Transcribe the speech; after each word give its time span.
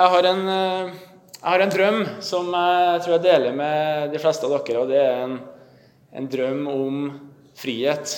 jeg 0.00 0.08
har, 0.14 0.26
en, 0.30 0.46
eh, 0.48 0.92
jeg 1.36 1.44
har 1.44 1.60
en 1.60 1.72
drøm 1.74 1.98
som 2.24 2.46
jeg 2.54 3.00
tror 3.04 3.14
jeg 3.18 3.24
deler 3.26 3.56
med 3.56 4.14
de 4.14 4.20
fleste 4.22 4.46
av 4.48 4.54
dere, 4.54 4.80
og 4.80 4.88
det 4.88 4.96
er 4.96 5.24
en, 5.26 5.34
en 6.16 6.28
drøm 6.32 6.60
om 6.72 7.00
frihet. 7.60 8.14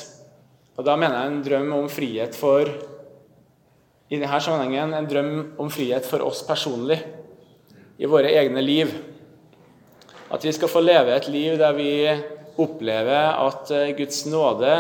Og 0.79 0.87
da 0.87 0.95
mener 0.95 1.17
jeg 1.17 1.31
en 1.33 1.41
drøm 1.49 1.73
om 1.81 1.89
frihet 1.91 2.37
for 2.39 2.71
i 4.13 4.21
denne 4.21 4.39
sammenhengen 4.45 4.95
en 4.95 5.09
drøm 5.11 5.33
om 5.59 5.73
frihet 5.73 6.07
for 6.07 6.23
oss 6.23 6.45
personlig 6.47 7.01
i 7.99 8.07
våre 8.07 8.31
egne 8.31 8.63
liv. 8.63 8.93
At 10.31 10.47
vi 10.47 10.53
skal 10.55 10.71
få 10.71 10.85
leve 10.85 11.17
et 11.17 11.27
liv 11.33 11.57
der 11.59 11.75
vi 11.75 11.91
opplever 12.63 13.41
at 13.43 13.73
eh, 13.75 13.91
Guds 13.99 14.23
nåde 14.31 14.77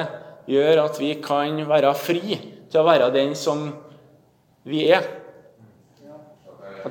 gjør 0.46 0.84
at 0.84 1.02
vi 1.02 1.16
kan 1.24 1.58
være 1.66 1.90
fri 1.98 2.38
til 2.38 2.78
å 2.78 2.86
være 2.86 3.10
den 3.16 3.34
som 3.38 3.72
vi 4.70 4.84
er. 4.94 5.21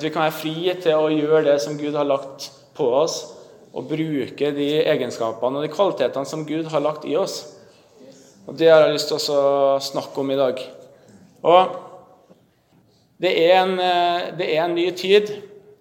At 0.02 0.08
vi 0.08 0.10
kan 0.16 0.24
være 0.26 0.34
fri 0.34 0.72
til 0.82 0.98
å 0.98 1.10
gjøre 1.14 1.44
det 1.46 1.60
som 1.62 1.76
Gud 1.78 1.94
har 1.94 2.08
lagt 2.10 2.48
på 2.74 2.88
oss, 3.04 3.20
og 3.70 3.86
bruke 3.86 4.50
de 4.56 4.70
egenskapene 4.82 5.60
og 5.60 5.68
de 5.68 5.70
kvalitetene 5.70 6.26
som 6.26 6.42
Gud 6.48 6.72
har 6.74 6.82
lagt 6.82 7.06
i 7.06 7.14
oss. 7.22 7.36
Og 8.48 8.58
Det 8.58 8.72
har 8.72 8.82
jeg 8.82 8.96
lyst 8.96 9.14
til 9.14 9.30
å 9.36 9.78
snakke 9.78 10.24
om 10.24 10.34
i 10.34 10.40
dag. 10.40 10.66
Og 11.46 11.78
det 13.22 13.36
er 13.46 13.62
en, 13.62 13.78
eh, 13.78 14.34
det 14.42 14.50
er 14.50 14.64
en 14.64 14.74
ny 14.74 14.90
tid, 14.90 15.30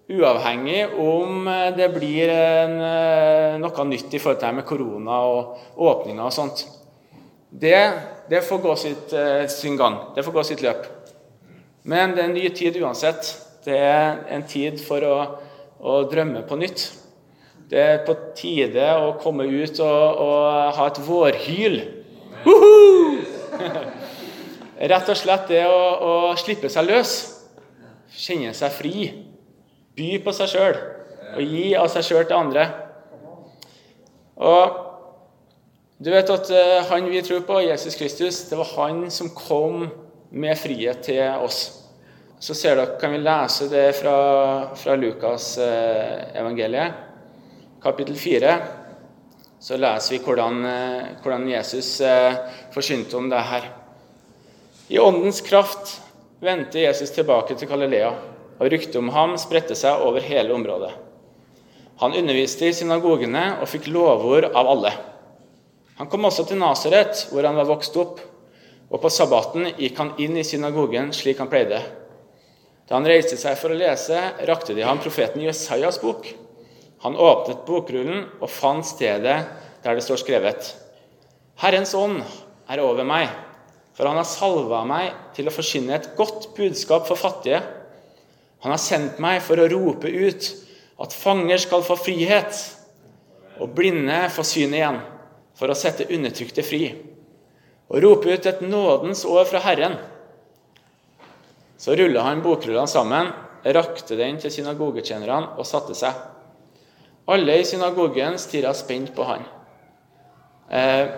uavhengig 0.05 0.93
om 1.01 1.47
eh, 1.47 1.73
det 1.73 1.89
blir 1.97 2.29
en, 2.29 2.79
eh, 2.93 3.57
noe 3.57 3.89
nytt 3.89 4.13
i 4.13 4.21
forhold 4.21 4.37
til 4.37 4.51
det 4.51 4.55
med 4.61 4.69
korona 4.69 5.21
og 5.25 5.57
åpninger 5.81 6.23
og 6.23 6.31
sånt. 6.31 6.67
Det, 7.49 7.93
det 8.29 8.45
får 8.45 8.61
gå 8.61 8.75
sitt, 8.77 9.21
sin 9.49 9.77
gang. 9.77 10.13
Det 10.13 10.23
får 10.23 10.31
gå 10.31 10.43
sitt 10.43 10.61
løp. 10.61 10.85
Men 11.83 12.13
det 12.13 12.19
er 12.21 12.29
en 12.29 12.37
ny 12.37 12.49
tid 12.53 12.77
uansett. 12.77 13.49
Det 13.65 13.77
er 13.77 14.23
en 14.33 14.45
tid 14.47 14.79
for 14.81 15.05
å, 15.05 15.17
å 15.79 16.01
drømme 16.09 16.43
på 16.49 16.57
nytt. 16.59 16.87
Det 17.71 17.79
er 17.79 18.01
på 18.07 18.15
tide 18.35 18.87
å 18.99 19.13
komme 19.21 19.45
ut 19.47 19.79
og, 19.79 20.23
og 20.25 20.77
ha 20.77 20.87
et 20.89 21.01
vårhyl. 21.05 21.77
Rett 24.91 25.11
og 25.13 25.17
slett 25.19 25.51
det 25.51 25.61
å, 25.69 25.81
å 26.01 26.13
slippe 26.41 26.71
seg 26.73 26.89
løs 26.89 27.13
kjenne 28.11 28.53
seg 28.57 28.73
fri, 28.75 29.09
by 29.95 30.17
på 30.23 30.33
seg 30.35 30.49
sjøl 30.51 30.79
og 31.31 31.43
gi 31.45 31.67
av 31.79 31.87
seg 31.91 32.07
sjøl 32.07 32.25
til 32.27 32.37
andre. 32.37 32.65
Og 34.41 34.79
du 36.01 36.09
vet 36.11 36.31
at 36.33 36.49
eh, 36.49 36.79
han 36.89 37.07
vi 37.11 37.21
tror 37.23 37.43
på, 37.47 37.59
Jesus 37.61 37.95
Kristus, 37.99 38.41
det 38.49 38.57
var 38.57 38.73
han 38.75 39.05
som 39.13 39.29
kom 39.35 39.85
med 40.31 40.57
frihet 40.59 41.03
til 41.05 41.21
oss. 41.45 41.80
Så 42.41 42.55
ser 42.57 42.73
dere, 42.73 42.97
kan 42.97 43.11
vi 43.13 43.19
lese 43.21 43.67
det 43.69 43.91
fra, 43.99 44.13
fra 44.73 44.95
Lukas 44.97 45.57
eh, 45.61 46.87
kapittel 47.83 48.15
4. 48.17 48.55
Så 49.61 49.77
leser 49.77 50.15
vi 50.15 50.19
hvordan, 50.25 50.57
eh, 50.65 51.11
hvordan 51.21 51.45
Jesus 51.51 51.99
eh, 52.01 52.39
forsynte 52.73 53.19
om 53.19 53.29
det 53.29 53.43
her. 53.45 53.69
I 54.89 54.97
åndens 54.97 55.43
kraft 55.45 56.01
vendte 56.41 56.81
Jesus 56.81 57.13
tilbake 57.13 57.53
til 57.53 57.69
Galilea, 57.69 58.09
og 58.57 58.73
ryktet 58.73 58.97
om 58.97 59.13
ham 59.13 59.37
spredte 59.37 59.77
seg 59.77 60.01
over 60.01 60.25
hele 60.25 60.57
området. 60.57 60.95
Han 62.01 62.17
underviste 62.17 62.65
i 62.65 62.73
synagogene 62.73 63.59
og 63.61 63.69
fikk 63.69 63.93
lovord 63.93 64.49
av 64.49 64.65
alle. 64.65 64.97
Han 66.01 66.09
kom 66.09 66.25
også 66.25 66.49
til 66.49 66.57
Nasaret, 66.57 67.27
hvor 67.29 67.45
han 67.45 67.61
var 67.61 67.69
vokst 67.69 68.01
opp, 68.01 68.17
og 68.89 68.97
på 68.97 69.13
sabbaten 69.13 69.75
gikk 69.77 70.01
han 70.01 70.15
inn 70.17 70.41
i 70.41 70.47
synagogen 70.47 71.13
slik 71.13 71.37
han 71.37 71.53
pleide. 71.53 71.85
Da 72.91 72.97
han 72.97 73.07
reiste 73.07 73.37
seg 73.39 73.55
for 73.55 73.71
å 73.71 73.77
lese, 73.79 74.19
rakte 74.43 74.75
de 74.75 74.83
ham 74.83 74.99
profeten 74.99 75.45
Jesajas 75.45 76.01
bok. 76.03 76.27
Han 77.05 77.15
åpnet 77.15 77.63
bokrullen 77.63 78.25
og 78.41 78.51
fant 78.51 78.83
stedet 78.85 79.37
der 79.81 79.95
det 79.95 80.03
står 80.03 80.19
skrevet:" 80.19 80.73
Herrens 81.63 81.95
ånd 81.95 82.19
er 82.67 82.83
over 82.83 83.07
meg 83.07 83.31
for 84.01 84.07
han 84.07 84.17
har 84.17 84.27
salva 84.27 84.83
meg 84.87 85.11
til 85.35 85.45
å 85.45 85.53
forkynne 85.53 85.93
et 85.93 86.11
godt 86.17 86.51
budskap 86.57 87.07
for 87.09 87.19
fattige. 87.19 87.59
Han 88.63 88.73
har 88.73 88.81
sendt 88.81 89.19
meg 89.21 89.41
for 89.43 89.59
å 89.59 89.67
rope 89.69 90.09
ut 90.09 90.47
at 91.01 91.15
fanger 91.17 91.61
skal 91.61 91.83
få 91.85 91.97
frihet, 91.99 92.55
og 93.61 93.73
blinde 93.77 94.23
få 94.33 94.45
syn 94.47 94.73
igjen, 94.73 95.01
for 95.57 95.69
å 95.69 95.77
sette 95.77 96.07
undertrykte 96.09 96.65
fri. 96.65 96.87
Og 97.91 98.01
rope 98.01 98.31
ut 98.31 98.47
et 98.47 98.63
nådens 98.63 99.25
år 99.27 99.45
fra 99.49 99.61
Herren. 99.65 99.99
Så 101.81 101.95
rulla 101.97 102.21
han 102.27 102.43
bokrullene 102.45 102.89
sammen, 102.89 103.31
rakte 103.65 104.17
den 104.17 104.37
til 104.41 104.53
synagogetjenerne 104.53 105.55
og 105.57 105.65
satte 105.65 105.95
seg. 105.97 106.13
Alle 107.31 107.55
i 107.57 107.65
synagogen 107.65 108.37
stirra 108.41 108.73
spent 108.77 109.13
på 109.15 109.25
han. 109.25 109.47
Eh, 110.69 111.09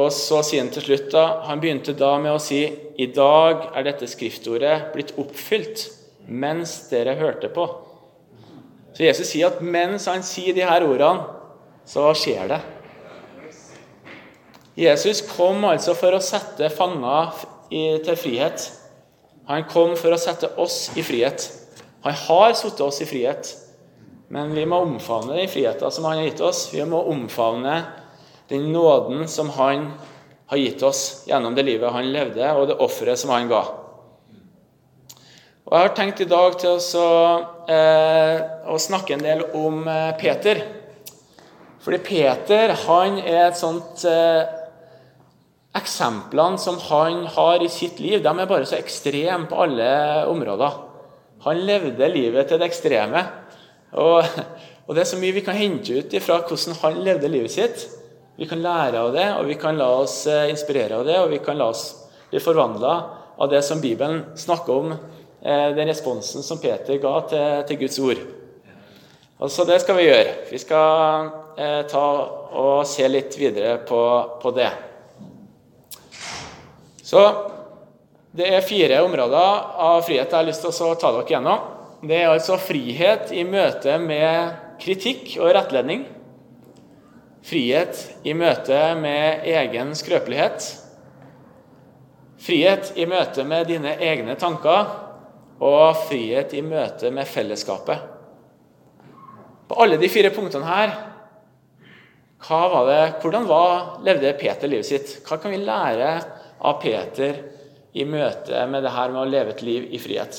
og 0.00 0.08
så 0.14 0.40
sier 0.46 0.64
han 0.64 0.72
til 0.72 0.84
slutt 0.86 1.10
da, 1.12 1.24
Han 1.46 1.60
begynte 1.62 1.92
da 1.98 2.14
med 2.18 2.32
å 2.32 2.40
si 2.42 2.62
I 2.98 3.06
dag 3.14 3.68
er 3.74 3.84
dette 3.86 4.08
skriftordet 4.10 4.90
blitt 4.94 5.12
oppfylt 5.18 5.84
mens 6.30 6.76
dere 6.90 7.16
hørte 7.18 7.50
på. 7.52 7.64
Så 8.94 9.04
Jesus 9.04 9.32
sier 9.32 9.50
at 9.50 9.62
mens 9.62 10.06
han 10.10 10.22
sier 10.26 10.54
de 10.54 10.64
her 10.66 10.84
ordene, 10.86 11.24
så 11.84 12.10
skjer 12.14 12.52
det. 12.52 12.60
Jesus 14.78 15.24
kom 15.26 15.64
altså 15.66 15.96
for 15.98 16.14
å 16.14 16.22
sette 16.22 16.70
fanger 16.72 17.34
til 17.70 18.16
frihet. 18.18 18.68
Han 19.50 19.64
kom 19.66 19.96
for 19.98 20.14
å 20.14 20.20
sette 20.20 20.52
oss 20.62 20.92
i 20.94 21.02
frihet. 21.02 21.48
Han 22.04 22.14
har 22.14 22.52
satt 22.54 22.78
oss 22.84 23.00
i 23.02 23.06
frihet, 23.08 23.48
men 24.30 24.52
vi 24.54 24.62
må 24.68 24.78
omfavne 24.84 25.34
den 25.34 25.50
friheten 25.50 25.90
som 25.90 26.06
han 26.06 26.20
har 26.20 26.28
gitt 26.28 26.42
oss. 26.46 26.68
Vi 26.70 26.84
må 26.86 27.00
omfavne 27.10 27.80
den 28.52 28.68
nåden 28.70 29.26
som 29.28 29.50
han 29.56 29.88
har 30.52 30.60
gitt 30.60 30.84
oss 30.86 31.24
gjennom 31.26 31.56
det 31.58 31.66
livet 31.66 31.90
han 31.90 32.12
levde, 32.14 32.46
og 32.54 32.68
det 32.70 32.78
offeret 32.78 33.18
som 33.18 33.34
han 33.34 33.50
ga. 33.50 33.64
Og 35.66 35.74
Jeg 35.74 35.86
har 35.86 35.96
tenkt 35.98 36.22
i 36.22 36.30
dag 36.30 36.54
til 36.58 36.78
å, 36.78 37.10
eh, 37.70 38.38
å 38.70 38.78
snakke 38.78 39.14
en 39.14 39.26
del 39.26 39.44
om 39.54 39.82
eh, 39.88 40.14
Peter. 40.18 40.62
Fordi 41.82 41.98
Peter 42.06 42.74
han 42.86 43.18
er 43.18 43.48
et 43.48 43.58
sånt 43.58 44.06
eh, 44.06 44.59
Eksemplene 45.76 46.58
som 46.58 46.80
han 46.88 47.26
har 47.30 47.62
i 47.62 47.68
sitt 47.70 48.00
liv, 48.02 48.18
de 48.24 48.30
er 48.30 48.48
bare 48.50 48.66
så 48.66 48.78
ekstreme 48.80 49.46
på 49.46 49.60
alle 49.62 49.90
områder. 50.26 50.80
Han 51.46 51.62
levde 51.62 52.08
livet 52.10 52.50
til 52.50 52.58
det 52.58 52.66
ekstreme. 52.66 53.22
Og, 53.92 54.26
og 54.86 54.96
det 54.96 55.04
er 55.04 55.08
så 55.12 55.20
mye 55.20 55.36
vi 55.36 55.44
kan 55.46 55.58
hente 55.58 56.02
ut 56.02 56.16
ifra 56.18 56.40
hvordan 56.42 56.78
han 56.82 56.98
levde 57.06 57.30
livet 57.30 57.54
sitt. 57.54 57.86
Vi 58.40 58.48
kan 58.50 58.62
lære 58.64 58.98
av 58.98 59.14
det, 59.14 59.28
og 59.36 59.46
vi 59.46 59.56
kan 59.60 59.78
la 59.78 59.86
oss 60.00 60.24
eh, 60.26 60.48
inspirere 60.50 60.98
av 60.98 61.06
det, 61.06 61.16
og 61.20 61.30
vi 61.30 61.38
kan 61.44 61.58
la 61.60 61.70
oss 61.70 61.84
bli 62.30 62.40
forvandla 62.42 62.92
av 63.40 63.50
det 63.52 63.62
som 63.66 63.82
Bibelen 63.82 64.22
snakker 64.36 64.74
om, 64.74 64.92
eh, 65.42 65.66
den 65.76 65.90
responsen 65.90 66.42
som 66.42 66.58
Peter 66.58 66.98
ga 67.02 67.14
til, 67.28 67.48
til 67.68 67.82
Guds 67.84 67.98
ord. 68.00 68.22
Og 69.40 69.50
Så 69.50 69.64
det 69.68 69.78
skal 69.84 69.96
vi 69.96 70.08
gjøre. 70.08 70.32
Vi 70.50 70.58
skal 70.60 71.30
eh, 71.56 71.82
ta 71.88 72.06
og 72.60 72.86
se 72.88 73.06
litt 73.08 73.36
videre 73.38 73.78
på, 73.86 74.00
på 74.42 74.56
det. 74.56 74.70
Så 77.10 77.22
det 78.30 78.46
er 78.46 78.62
fire 78.62 79.00
områder 79.02 79.76
av 79.82 80.04
frihet 80.06 80.30
jeg 80.30 80.36
har 80.36 80.46
lyst 80.46 80.62
til 80.62 80.86
å 80.86 80.94
ta 80.94 81.10
dere 81.16 81.32
gjennom. 81.32 81.64
Det 82.06 82.16
er 82.16 82.30
altså 82.30 82.58
frihet 82.62 83.32
i 83.34 83.42
møte 83.44 83.96
med 83.98 84.54
kritikk 84.80 85.34
og 85.40 85.50
rettledning. 85.56 86.04
Frihet 87.44 87.98
i 88.22 88.34
møte 88.36 88.78
med 89.00 89.48
egen 89.48 89.90
skrøpelighet. 89.98 90.68
Frihet 92.40 92.92
i 92.94 93.08
møte 93.10 93.44
med 93.48 93.66
dine 93.72 93.96
egne 93.98 94.36
tanker. 94.38 94.94
Og 95.60 95.98
frihet 96.06 96.54
i 96.56 96.62
møte 96.64 97.10
med 97.12 97.28
fellesskapet. 97.28 98.06
På 99.68 99.82
alle 99.82 99.98
de 100.00 100.08
fire 100.10 100.30
punktene 100.34 100.66
her 100.66 100.94
var 102.50 102.86
det, 102.88 103.02
hvordan 103.20 103.44
var, 103.50 103.98
levde 104.06 104.30
Peter 104.38 104.70
livet 104.70 104.88
sitt? 104.88 105.10
Hva 105.26 105.36
kan 105.42 105.52
vi 105.52 105.58
lære 105.60 106.14
av 106.60 106.80
Peter 106.82 107.42
i 107.92 108.06
møte 108.06 108.64
med 108.70 108.84
det 108.84 108.94
her 108.94 109.12
med 109.12 109.22
å 109.22 109.28
leve 109.28 109.54
et 109.54 109.62
liv 109.66 109.88
i 109.90 110.00
frihet? 110.02 110.38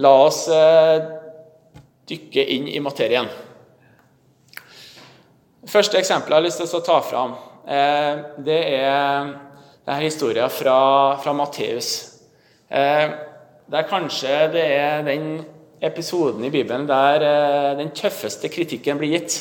La 0.00 0.12
oss 0.24 0.44
eh, 0.54 1.02
dykke 2.10 2.44
inn 2.54 2.68
i 2.70 2.80
materien. 2.82 3.28
Første 5.70 5.98
eksempelet 6.00 6.30
jeg 6.30 6.38
har 6.38 6.46
lyst 6.46 6.62
til 6.62 6.78
å 6.78 6.84
ta 6.86 6.98
fram, 7.04 7.34
eh, 7.66 8.22
det 8.38 8.60
er 8.78 9.32
denne 9.86 10.02
historien 10.04 10.50
fra, 10.52 10.80
fra 11.22 11.34
Matteus. 11.34 11.90
Det 12.70 13.78
er 13.78 13.86
kanskje 13.90 14.34
det 14.54 14.62
er 14.76 15.02
den 15.06 15.40
episoden 15.80 16.44
i 16.44 16.50
Bibelen 16.50 16.86
der 16.88 17.24
eh, 17.24 17.76
den 17.78 17.92
tøffeste 17.96 18.50
kritikken 18.52 18.98
blir 19.00 19.14
gitt. 19.16 19.36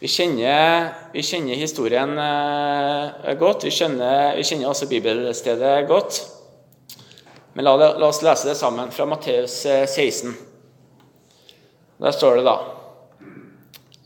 Vi 0.00 0.08
kjenner, 0.10 0.88
vi 1.12 1.22
kjenner 1.22 1.54
historien 1.58 2.16
godt, 3.38 3.64
vi 3.64 3.70
kjenner, 3.72 4.34
vi 4.36 4.44
kjenner 4.44 4.72
også 4.72 4.88
bibelstedet 4.90 5.76
godt. 5.88 6.18
Men 7.54 7.64
la, 7.64 7.76
la 7.78 8.08
oss 8.08 8.22
lese 8.22 8.48
det 8.48 8.56
sammen 8.58 8.90
fra 8.90 9.06
Matteus 9.06 9.60
16. 9.62 10.30
Eh, 10.30 10.34
Der 12.02 12.10
står 12.10 12.40
det 12.40 12.44
da 12.48 12.56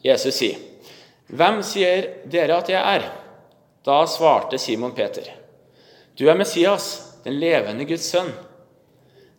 Jesus 0.05 0.35
sier, 0.37 0.58
'Hvem 1.29 1.62
sier 1.64 2.05
dere 2.29 2.58
at 2.61 2.69
jeg 2.69 2.79
er?' 2.96 3.08
Da 3.85 4.05
svarte 4.06 4.58
Simon 4.58 4.93
Peter, 4.93 5.25
'Du 6.14 6.29
er 6.29 6.35
Messias, 6.35 7.14
den 7.25 7.40
levende 7.40 7.85
Guds 7.85 8.12
sønn.' 8.12 8.32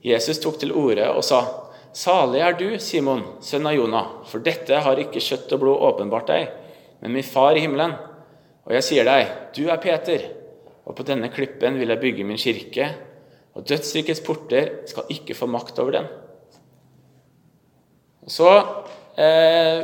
Jesus 0.04 0.40
tok 0.40 0.60
til 0.60 0.72
orde 0.72 1.06
og 1.12 1.24
sa, 1.24 1.69
'Salig 1.94 2.42
er 2.46 2.54
du, 2.54 2.68
Simon, 2.80 3.24
sønn 3.42 3.66
av 3.66 3.74
Jonah, 3.74 4.10
for 4.30 4.44
dette 4.46 4.78
har 4.86 5.00
ikke 5.02 5.24
kjøtt 5.24 5.56
og 5.56 5.64
blod 5.64 5.86
åpenbart 5.90 6.30
deg, 6.30 6.52
men 7.02 7.16
min 7.18 7.26
far 7.26 7.58
i 7.58 7.66
himmelen.' 7.66 7.98
Og 8.70 8.76
jeg 8.78 8.86
sier 8.86 9.08
deg, 9.08 9.30
du 9.58 9.64
er 9.74 9.82
Peter, 9.82 10.28
og 10.86 10.94
på 10.94 11.06
denne 11.08 11.32
klippen 11.34 11.80
vil 11.80 11.90
jeg 11.90 12.02
bygge 12.04 12.26
min 12.28 12.38
kirke, 12.38 12.92
og 13.58 13.66
dødsrikets 13.66 14.22
porter 14.22 14.84
skal 14.90 15.10
ikke 15.10 15.34
få 15.34 15.48
makt 15.50 15.82
over 15.82 15.98
den. 15.98 16.10
Og 18.22 18.30
Så 18.30 18.50
eh, 19.18 19.82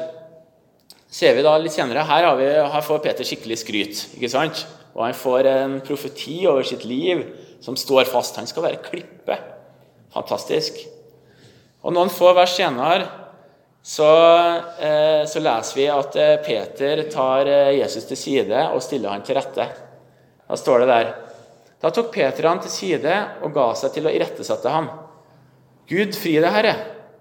ser 1.09 1.33
vi 1.33 1.41
da 1.41 1.55
litt 1.57 1.73
senere 1.73 2.05
Her, 2.05 2.27
vi, 2.37 2.45
her 2.45 2.85
får 2.85 3.01
Peter 3.01 3.25
skikkelig 3.25 3.57
skryt. 3.63 4.03
ikke 4.13 4.29
sant? 4.29 4.67
Og 4.93 5.07
han 5.07 5.17
får 5.17 5.49
en 5.49 5.79
profeti 5.81 6.45
over 6.47 6.63
sitt 6.63 6.85
liv 6.85 7.25
som 7.59 7.75
står 7.75 8.05
fast. 8.05 8.37
Han 8.37 8.47
skal 8.47 8.69
være 8.69 8.83
klippe. 8.85 9.39
Fantastisk. 10.13 10.77
Og 11.85 11.93
Noen 11.93 12.09
få 12.09 12.31
vers 12.33 12.55
senere 12.57 13.05
så, 13.85 14.07
eh, 14.81 15.21
så 15.29 15.41
leser 15.45 15.77
vi 15.77 15.83
at 15.93 16.15
eh, 16.17 16.37
Peter 16.41 17.03
tar 17.13 17.45
eh, 17.45 17.75
Jesus 17.77 18.07
til 18.09 18.17
side 18.17 18.63
og 18.73 18.81
stiller 18.81 19.13
han 19.13 19.25
til 19.25 19.37
rette. 19.37 19.67
Da 20.45 20.57
står 20.57 20.81
det 20.81 20.87
der 20.89 21.11
Da 21.83 21.91
tok 21.93 22.09
Peter 22.15 22.47
han 22.49 22.63
til 22.63 22.73
side 22.73 23.19
og 23.45 23.53
ga 23.53 23.67
seg 23.77 23.93
til 23.93 24.09
å 24.09 24.13
irettesette 24.15 24.71
ham. 24.73 24.87
Gud 25.85 26.17
fri 26.17 26.33
deg, 26.39 26.49
Herre. 26.49 26.73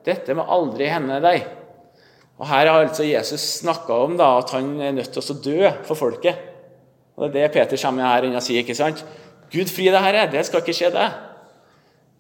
Dette 0.08 0.36
må 0.36 0.46
aldri 0.48 0.88
hende 0.88 1.20
deg. 1.20 1.44
Og 2.40 2.48
Her 2.48 2.70
har 2.70 2.86
altså 2.86 3.04
Jesus 3.04 3.44
snakka 3.60 4.00
om 4.06 4.16
da, 4.16 4.30
at 4.40 4.56
han 4.56 4.72
er 4.80 4.96
nødt 4.96 5.12
til 5.12 5.20
å 5.20 5.38
dø 5.44 5.74
for 5.84 6.00
folket. 6.00 6.40
Og 7.20 7.28
Det 7.28 7.44
er 7.44 7.52
det 7.52 7.52
Peter 7.58 7.84
kommer 7.84 8.08
her 8.08 8.24
inn 8.24 8.40
og 8.40 8.42
sier. 8.42 8.64
ikke 8.64 8.78
sant? 8.78 9.04
Gud 9.52 9.68
fri 9.68 9.92
deg, 9.92 10.00
Herre. 10.00 10.24
Det 10.32 10.46
skal 10.48 10.64
ikke 10.64 10.78
skje 10.80 10.94
deg. 10.96 11.20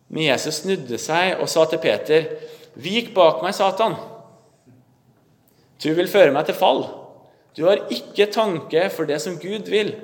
Men 0.08 0.26
Jesus 0.28 0.62
snudde 0.62 0.98
seg 1.00 1.40
og 1.40 1.48
sa 1.48 1.64
til 1.68 1.80
Peter, 1.82 2.26
'Vik 2.76 3.14
bak 3.14 3.42
meg, 3.42 3.54
Satan.' 3.54 3.96
Du 5.82 5.92
vil 5.94 6.08
føre 6.08 6.32
meg 6.32 6.46
til 6.46 6.54
fall. 6.54 6.84
Du 7.56 7.66
har 7.66 7.86
ikke 7.92 8.30
tanke 8.32 8.88
for 8.90 9.04
det 9.04 9.20
som 9.22 9.38
Gud 9.38 9.68
vil, 9.70 9.94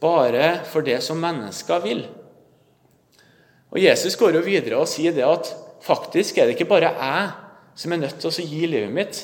bare 0.00 0.64
for 0.64 0.80
det 0.80 1.02
som 1.02 1.20
mennesker 1.20 1.82
vil. 1.84 2.06
Og 3.70 3.78
Jesus 3.78 4.16
går 4.16 4.34
jo 4.34 4.44
videre 4.44 4.80
og 4.80 4.88
sier 4.90 5.14
det 5.14 5.24
at 5.24 5.52
faktisk 5.84 6.38
er 6.38 6.48
det 6.48 6.56
ikke 6.56 6.68
bare 6.72 6.90
jeg 6.96 7.30
som 7.78 7.92
er 7.92 8.02
nødt 8.02 8.18
til 8.20 8.28
å 8.30 8.48
gi 8.52 8.66
livet 8.66 8.92
mitt. 8.92 9.22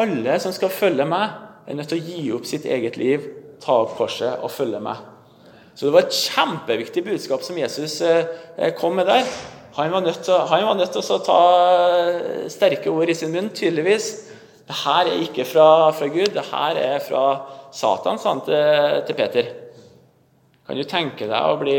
Alle 0.00 0.38
som 0.42 0.52
skal 0.52 0.72
følge 0.74 1.06
meg, 1.08 1.30
er 1.66 1.78
nødt 1.78 1.92
til 1.92 2.00
å 2.00 2.04
gi 2.04 2.32
opp 2.34 2.48
sitt 2.48 2.66
eget 2.66 2.96
liv, 2.98 3.28
ta 3.62 3.76
opp 3.84 3.94
korset 3.98 4.42
og 4.42 4.50
følge 4.50 4.80
meg. 4.82 4.98
Så 5.74 5.86
det 5.86 5.94
var 5.94 6.06
et 6.06 6.18
kjempeviktig 6.18 7.04
budskap 7.06 7.44
som 7.46 7.58
Jesus 7.58 8.00
eh, 8.04 8.70
kom 8.78 8.98
med 8.98 9.08
der. 9.08 9.24
Han 9.76 9.92
var 9.92 10.02
nødt 10.02 10.24
til, 10.26 10.34
var 10.34 10.74
nødt 10.74 10.92
til 10.92 11.14
å 11.14 11.22
ta 11.24 11.40
sterke 12.50 12.90
ord 12.90 13.10
i 13.10 13.14
sin 13.16 13.30
munn, 13.32 13.52
tydeligvis. 13.54 14.10
Det 14.66 14.76
her 14.84 15.08
er 15.08 15.22
ikke 15.24 15.46
fra, 15.46 15.90
fra 15.94 16.06
Gud, 16.10 16.32
det 16.34 16.46
her 16.50 16.78
er 16.78 17.00
fra 17.02 17.24
Satan, 17.74 18.18
sa 18.18 18.34
han 18.34 18.42
til, 18.46 19.00
til, 19.06 19.16
Peter. 19.18 19.48
Kan 20.66 20.78
du 20.78 20.84
tenke 20.86 21.26
deg 21.30 21.46
å 21.46 21.58
bli, 21.58 21.78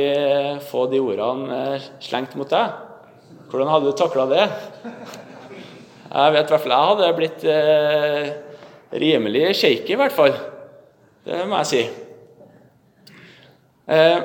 få 0.68 0.88
de 0.92 1.00
ordene 1.04 1.60
eh, 1.76 1.90
slengt 2.04 2.36
mot 2.40 2.52
deg? 2.52 2.74
Hvordan 3.52 3.72
hadde 3.72 3.92
du 3.92 4.00
takla 4.00 4.28
det? 4.32 4.46
Jeg 6.12 6.36
vet 6.36 6.50
i 6.50 6.52
hvert 6.52 6.64
fall 6.66 6.76
jeg 6.76 6.92
hadde 6.92 7.12
blitt 7.16 7.44
eh, 7.48 8.32
rimelig 9.04 9.50
shaky, 9.62 9.96
i 9.96 10.00
hvert 10.00 10.16
fall. 10.16 10.36
Det 11.28 11.44
må 11.48 11.60
jeg 11.62 11.70
si. 11.72 11.84
Eh, 13.92 14.20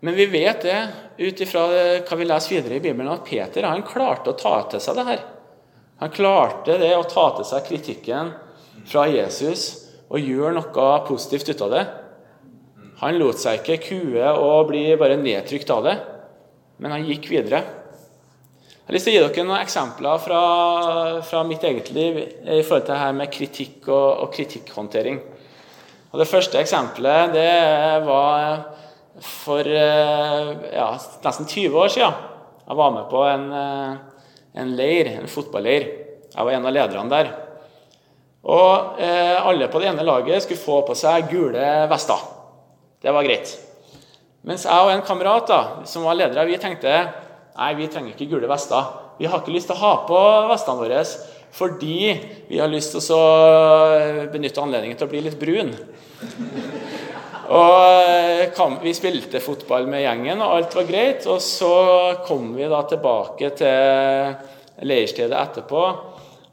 men 0.00 0.14
vi 0.16 0.26
vet 0.26 0.62
det, 0.64 0.78
ut 1.20 1.40
ifra 1.44 1.66
hva 2.00 2.16
vi 2.16 2.26
leser 2.28 2.54
videre 2.56 2.78
i 2.78 2.80
Bibelen, 2.80 3.12
at 3.12 3.26
Peter 3.26 3.66
han 3.68 3.84
klarte 3.84 4.32
å 4.32 4.38
ta 4.40 4.54
til 4.72 4.80
seg 4.80 4.96
det 4.96 5.08
her. 5.10 5.24
Han 6.00 6.12
klarte 6.14 6.78
det 6.80 6.94
å 6.96 7.04
ta 7.04 7.26
til 7.36 7.44
seg 7.44 7.66
kritikken 7.66 8.30
fra 8.88 9.04
Jesus 9.12 9.66
og 10.08 10.24
gjøre 10.24 10.54
noe 10.56 10.86
positivt 11.04 11.52
ut 11.52 11.66
av 11.66 11.74
det. 11.74 11.82
Han 13.02 13.18
lot 13.20 13.40
seg 13.40 13.60
ikke 13.60 13.82
kue 13.90 14.32
og 14.32 14.70
bli 14.70 14.86
bare 15.00 15.20
nedtrykt 15.20 15.70
av 15.72 15.84
det, 15.84 15.94
men 16.80 16.96
han 16.96 17.04
gikk 17.04 17.28
videre. 17.32 17.60
Jeg 17.60 18.88
har 18.88 18.96
lyst 18.96 19.06
til 19.06 19.12
å 19.12 19.18
gi 19.18 19.26
dere 19.26 19.44
noen 19.46 19.60
eksempler 19.60 20.24
fra, 20.24 20.40
fra 21.28 21.44
mitt 21.46 21.64
eget 21.68 21.92
liv 21.94 22.16
i 22.24 22.62
forhold 22.64 22.88
til 22.88 22.94
det 22.94 23.02
her 23.04 23.12
med 23.20 23.30
kritikk 23.36 23.90
og, 23.92 24.08
og 24.24 24.32
kritikkhåndtering. 24.34 25.20
Og 26.10 26.18
Det 26.18 26.28
første 26.28 26.58
eksempelet 26.58 27.34
det 27.34 27.50
var 28.06 28.64
for 29.20 29.66
eh, 29.66 30.52
ja, 30.74 30.92
nesten 31.24 31.46
20 31.46 31.76
år 31.76 31.92
siden. 31.92 32.28
Jeg 32.66 32.78
var 32.78 32.94
med 32.94 33.06
på 33.10 33.22
en 33.26 33.44
eh, 33.52 33.92
en 34.52 34.74
leir, 34.76 35.06
en 35.20 35.30
fotballeir. 35.30 35.86
Jeg 36.34 36.46
var 36.46 36.52
en 36.54 36.66
av 36.66 36.74
lederne 36.74 37.12
der. 37.12 37.32
Og 38.50 39.00
eh, 39.02 39.36
alle 39.36 39.68
på 39.70 39.80
det 39.82 39.90
ene 39.90 40.06
laget 40.06 40.44
skulle 40.44 40.60
få 40.60 40.80
på 40.86 40.96
seg 40.98 41.28
gule 41.30 41.66
vester. 41.90 42.22
Det 43.00 43.12
var 43.14 43.26
greit. 43.26 43.52
Mens 44.46 44.64
jeg 44.64 44.86
og 44.86 44.92
en 44.94 45.04
kamerat 45.04 45.50
da, 45.50 45.60
som 45.88 46.06
var 46.08 46.16
ledere, 46.16 46.46
vi 46.48 46.58
tenkte 46.60 46.94
nei, 46.96 47.74
vi 47.76 47.90
trenger 47.92 48.14
ikke 48.14 48.30
gule 48.30 48.48
vester. 48.50 48.96
Vi 49.20 49.28
har 49.28 49.42
ikke 49.42 49.52
lyst 49.52 49.68
til 49.68 49.76
å 49.76 49.82
ha 49.84 49.92
på 50.08 50.20
vestene 50.48 50.80
våre 50.80 51.02
fordi 51.52 52.14
vi 52.48 52.60
har 52.60 52.70
lyst 52.70 52.94
til 52.94 53.16
å 53.16 54.28
benytte 54.32 54.62
anledningen 54.62 54.98
til 54.98 55.08
å 55.08 55.10
bli 55.10 55.24
litt 55.24 55.38
brun. 55.40 55.74
Og 57.50 58.50
eh, 58.54 58.76
Vi 58.84 58.92
spilte 58.94 59.42
fotball 59.42 59.88
med 59.90 60.04
gjengen, 60.04 60.42
og 60.42 60.54
alt 60.54 60.76
var 60.78 60.86
greit. 60.88 61.26
Og 61.26 61.40
så 61.42 61.72
kom 62.26 62.52
vi 62.54 62.68
da 62.70 62.82
tilbake 62.86 63.50
til 63.58 64.86
leirstedet 64.86 65.36
etterpå. 65.36 65.82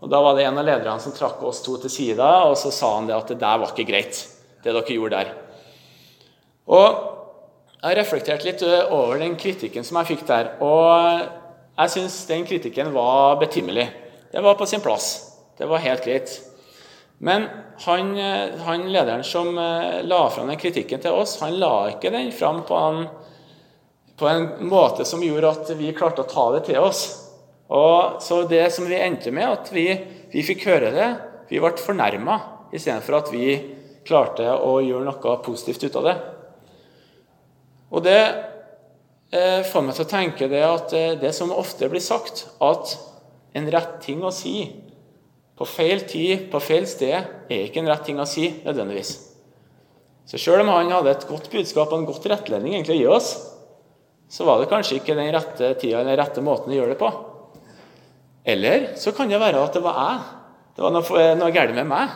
Og 0.02 0.10
Da 0.10 0.22
var 0.22 0.38
det 0.38 0.48
en 0.48 0.58
av 0.58 0.66
lederne 0.66 1.02
som 1.02 1.14
trakk 1.14 1.42
oss 1.46 1.62
to 1.66 1.78
til 1.82 1.94
side, 1.94 2.22
og 2.22 2.58
så 2.58 2.72
sa 2.74 2.96
han 2.96 3.10
det 3.10 3.18
at 3.18 3.30
det 3.34 3.40
der 3.42 3.62
var 3.62 3.74
ikke 3.74 3.90
greit. 3.90 4.26
det 4.64 4.74
dere 4.74 4.94
gjorde 4.96 5.22
der. 5.22 5.30
Og 6.68 7.14
Jeg 7.78 7.96
reflekterte 7.96 8.46
litt 8.48 8.62
over 8.90 9.20
den 9.22 9.36
kritikken 9.38 9.84
som 9.86 10.00
jeg 10.02 10.18
fikk 10.18 10.28
der. 10.28 10.56
Og 10.66 11.22
jeg 11.78 11.94
syns 11.94 12.26
den 12.26 12.46
kritikken 12.50 12.90
var 12.92 13.38
betimelig. 13.38 13.86
Det 14.31 14.42
var 14.44 14.57
på 14.60 14.66
sin 14.66 14.84
plass. 14.84 15.07
Det 15.57 15.66
var 15.66 15.84
helt 15.84 16.06
greit. 16.06 16.34
Men 17.18 17.48
han, 17.86 18.18
eh, 18.18 18.60
han, 18.66 18.92
lederen 18.92 19.24
som 19.24 19.57
eh, 19.57 20.04
la 20.04 20.30
fram 20.30 20.48
den 20.48 20.60
kritikken 20.62 21.02
til 21.02 21.18
oss, 21.18 21.40
han 21.42 21.57
la 21.57 21.90
ikke 21.90 22.12
den 22.14 22.30
fram 22.31 22.62
på 22.68 22.78
en, 22.78 23.07
på 24.18 24.28
en 24.30 24.46
måte 24.69 25.06
som 25.06 25.24
gjorde 25.26 25.50
at 25.50 25.72
vi 25.80 25.96
klarte 25.98 26.22
å 26.26 26.30
ta 26.30 26.52
det 26.54 26.68
til 26.69 26.84
oss. 26.84 27.07
Og 27.74 28.22
så 28.24 28.44
det 28.48 28.68
som 28.74 28.86
vi 28.88 29.00
endte 29.02 29.34
med, 29.34 29.50
at 29.50 29.74
vi, 29.74 29.90
vi 30.31 30.46
fikk 30.46 30.68
høre 30.69 30.94
det, 30.94 31.10
vi 31.50 31.60
ble 31.64 31.74
fornærma 31.81 32.38
istedenfor 32.76 33.18
at 33.18 33.34
vi 33.34 33.50
klarte 34.07 34.46
å 34.54 34.78
gjøre 34.84 35.07
noe 35.07 35.38
positivt 35.44 35.88
ut 35.88 35.98
av 36.00 36.07
det. 36.07 36.16
Og 37.92 38.04
det 38.04 38.19
eh, 39.31 39.64
får 39.68 39.84
meg 39.84 39.98
til 39.98 40.06
å 40.06 40.12
tenke 40.12 40.50
det 40.52 40.64
at 40.64 40.96
eh, 40.96 41.16
det 41.19 41.34
som 41.36 41.54
ofte 41.56 41.90
blir 41.92 42.04
sagt, 42.04 42.46
at 42.64 42.98
en 43.57 43.71
rett 43.73 43.97
ting 44.04 44.23
å 44.26 44.33
si 44.33 44.59
på 45.57 45.66
feil 45.66 46.04
tid, 46.06 46.47
på 46.52 46.61
feil 46.61 46.85
sted, 46.90 47.31
er 47.49 47.64
ikke 47.66 47.81
en 47.81 47.90
rett 47.90 48.04
ting 48.06 48.19
å 48.21 48.28
si 48.30 48.52
nødvendigvis. 48.61 49.14
Så 50.28 50.40
sjøl 50.42 50.61
om 50.61 50.69
han 50.73 50.92
hadde 50.92 51.14
et 51.16 51.26
godt 51.30 51.47
budskap 51.49 51.90
og 51.90 52.02
en 52.02 52.09
godt 52.09 52.28
rettledning 52.30 52.76
egentlig 52.76 52.97
å 52.97 52.99
gi 52.99 53.07
oss, 53.16 53.31
så 54.30 54.45
var 54.45 54.59
det 54.59 54.69
kanskje 54.69 54.99
ikke 54.99 55.16
den 55.16 55.31
rette 55.33 55.71
tida 55.80 56.02
eller 56.02 56.11
den 56.11 56.19
rette 56.19 56.44
måten 56.44 56.73
å 56.73 56.78
gjøre 56.78 56.94
det 56.94 56.99
på. 56.99 57.11
Eller 58.47 58.90
så 58.99 59.14
kan 59.16 59.31
det 59.31 59.40
være 59.40 59.64
at 59.64 59.76
det 59.76 59.83
var 59.83 60.02
jeg. 60.02 60.26
Det 60.76 60.83
var 60.83 60.94
noe, 60.94 61.23
noe 61.40 61.54
galt 61.56 61.73
med 61.76 61.87
meg. 61.90 62.11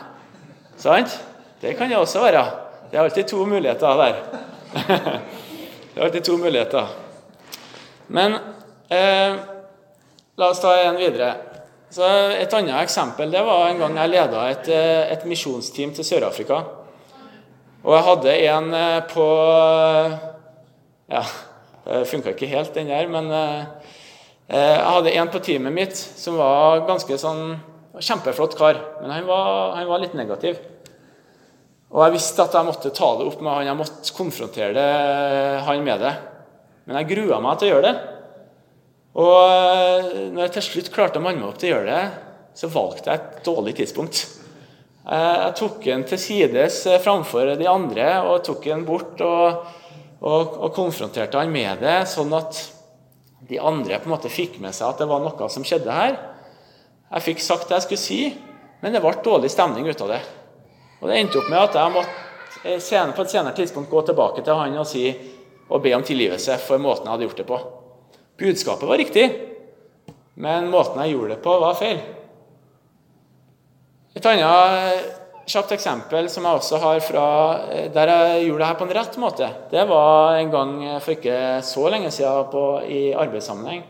Sant? 0.80 1.16
Det 1.60 1.74
kan 1.78 1.90
det 1.90 1.98
også 1.98 2.22
være. 2.22 2.44
Det 2.90 2.98
er 2.98 3.06
alltid 3.06 3.30
to 3.32 3.46
muligheter 3.48 3.98
der. 4.00 4.20
det 5.92 5.96
er 5.96 6.04
alltid 6.06 6.28
to 6.28 6.36
muligheter. 6.40 6.92
Men 8.12 8.36
eh, 8.92 9.40
la 10.42 10.50
oss 10.50 10.60
ta 10.62 10.74
en 10.82 10.98
videre. 10.98 11.32
Så 11.92 12.02
Et 12.40 12.54
annet 12.56 12.82
eksempel 12.82 13.30
det 13.30 13.42
var 13.44 13.68
en 13.68 13.80
gang 13.82 13.98
jeg 14.00 14.12
leda 14.14 14.46
et, 14.50 14.68
eh, 14.68 15.12
et 15.12 15.26
misjonsteam 15.28 15.92
til 15.94 16.04
Sør-Afrika. 16.08 16.62
Og 17.84 17.94
jeg 17.96 18.06
hadde 18.08 18.36
en 18.48 18.74
eh, 18.74 19.00
på 19.12 19.26
Ja, 21.12 21.22
det 21.84 22.06
funka 22.08 22.32
ikke 22.32 22.48
helt, 22.48 22.72
den 22.74 22.88
der, 22.88 23.08
men 23.10 23.28
eh, 23.30 23.64
jeg 24.48 24.92
hadde 24.94 25.12
en 25.12 25.28
på 25.28 25.42
teamet 25.44 25.72
mitt 25.72 25.96
som 25.96 26.38
var 26.40 26.86
ganske 26.88 27.18
sånn 27.18 27.60
Kjempeflott 27.92 28.54
kar, 28.56 28.78
men 29.02 29.10
han 29.12 29.26
var, 29.28 29.74
han 29.76 29.86
var 29.86 30.00
litt 30.00 30.14
negativ. 30.16 30.56
Og 31.92 32.00
jeg 32.06 32.14
visste 32.14 32.40
at 32.40 32.54
jeg 32.56 32.64
måtte 32.64 32.88
ta 32.96 33.10
det 33.18 33.26
opp 33.28 33.42
med 33.44 33.52
han, 33.52 33.66
jeg 33.68 33.76
måtte 33.76 34.14
konfrontere 34.16 34.72
det, 34.72 34.86
han 35.66 35.84
med 35.84 36.00
det. 36.00 36.14
Men 36.88 36.98
jeg 36.98 37.10
grua 37.10 37.42
meg 37.44 37.60
til 37.60 37.68
å 37.68 37.74
gjøre 37.74 37.90
det. 37.90 38.11
Og 39.12 39.38
eh, 39.44 40.28
når 40.32 40.46
jeg 40.46 40.54
til 40.56 40.66
slutt 40.68 40.92
klarte 40.94 41.20
å 41.20 41.24
manne 41.24 41.42
meg 41.42 41.50
opp 41.50 41.58
til 41.60 41.70
å 41.70 41.74
gjøre 41.74 41.90
det, 41.90 42.04
så 42.56 42.70
valgte 42.72 43.10
jeg 43.10 43.20
et 43.20 43.42
dårlig 43.44 43.74
tidspunkt. 43.80 44.22
Eh, 45.04 45.36
jeg 45.42 45.56
tok 45.58 45.80
den 45.84 46.04
til 46.08 46.20
sides 46.20 46.78
framfor 47.04 47.54
de 47.60 47.68
andre 47.68 48.08
og 48.24 48.44
tok 48.46 48.68
den 48.70 48.86
bort 48.88 49.20
og, 49.26 49.66
og, 50.22 50.56
og 50.56 50.70
konfronterte 50.76 51.40
han 51.40 51.52
med 51.52 51.84
det, 51.84 51.98
sånn 52.08 52.32
at 52.38 52.62
de 53.48 53.58
andre 53.60 53.98
på 54.00 54.08
en 54.08 54.14
måte 54.14 54.32
fikk 54.32 54.60
med 54.62 54.72
seg 54.76 54.92
at 54.92 55.02
det 55.02 55.10
var 55.10 55.20
noe 55.20 55.50
som 55.52 55.66
skjedde 55.66 55.92
her. 55.92 56.16
Jeg 57.12 57.26
fikk 57.26 57.44
sagt 57.44 57.68
det 57.68 57.80
jeg 57.80 57.88
skulle 57.88 58.04
si, 58.06 58.20
men 58.80 58.94
det 58.94 59.02
ble 59.04 59.12
dårlig 59.24 59.50
stemning 59.52 59.90
ut 59.90 60.06
av 60.06 60.14
det. 60.14 60.22
Og 61.02 61.10
Det 61.10 61.18
endte 61.18 61.40
opp 61.40 61.50
med 61.50 61.58
at 61.58 61.76
jeg 61.76 61.94
måtte 61.98 62.20
på 62.62 63.24
et 63.24 63.32
senere 63.34 63.54
tidspunkt 63.56 63.90
gå 63.90 64.04
tilbake 64.06 64.44
til 64.46 64.54
han 64.56 64.78
og, 64.78 64.86
si, 64.86 65.08
og 65.68 65.82
be 65.82 65.92
om 65.96 66.04
tilgivelse 66.06 66.56
for 66.62 66.78
måten 66.78 67.08
jeg 67.08 67.16
hadde 67.16 67.26
gjort 67.26 67.40
det 67.42 67.48
på. 67.48 67.58
Budskapet 68.42 68.88
var 68.88 68.98
riktig, 68.98 69.28
men 70.34 70.66
måten 70.72 70.98
jeg 71.04 71.14
gjorde 71.14 71.36
det 71.36 71.42
på, 71.44 71.52
var 71.62 71.76
feil. 71.78 72.00
Et 74.18 74.26
annet 74.26 75.04
kjapt 75.46 75.74
eksempel 75.76 76.26
som 76.30 76.46
jeg 76.46 76.58
også 76.58 76.80
har 76.82 76.98
fra 77.06 77.26
der 77.94 78.10
jeg 78.10 78.48
gjorde 78.48 78.64
det 78.64 78.68
her 78.68 78.80
på 78.80 78.88
en 78.88 78.94
rett 78.98 79.18
måte, 79.22 79.48
det 79.70 79.86
var 79.86 80.40
en 80.40 80.50
gang 80.50 80.74
for 81.04 81.14
ikke 81.14 81.38
så 81.66 81.86
lenge 81.94 82.10
siden 82.14 82.50
på, 82.50 82.64
i 82.82 83.02
arbeidssammenheng. 83.14 83.86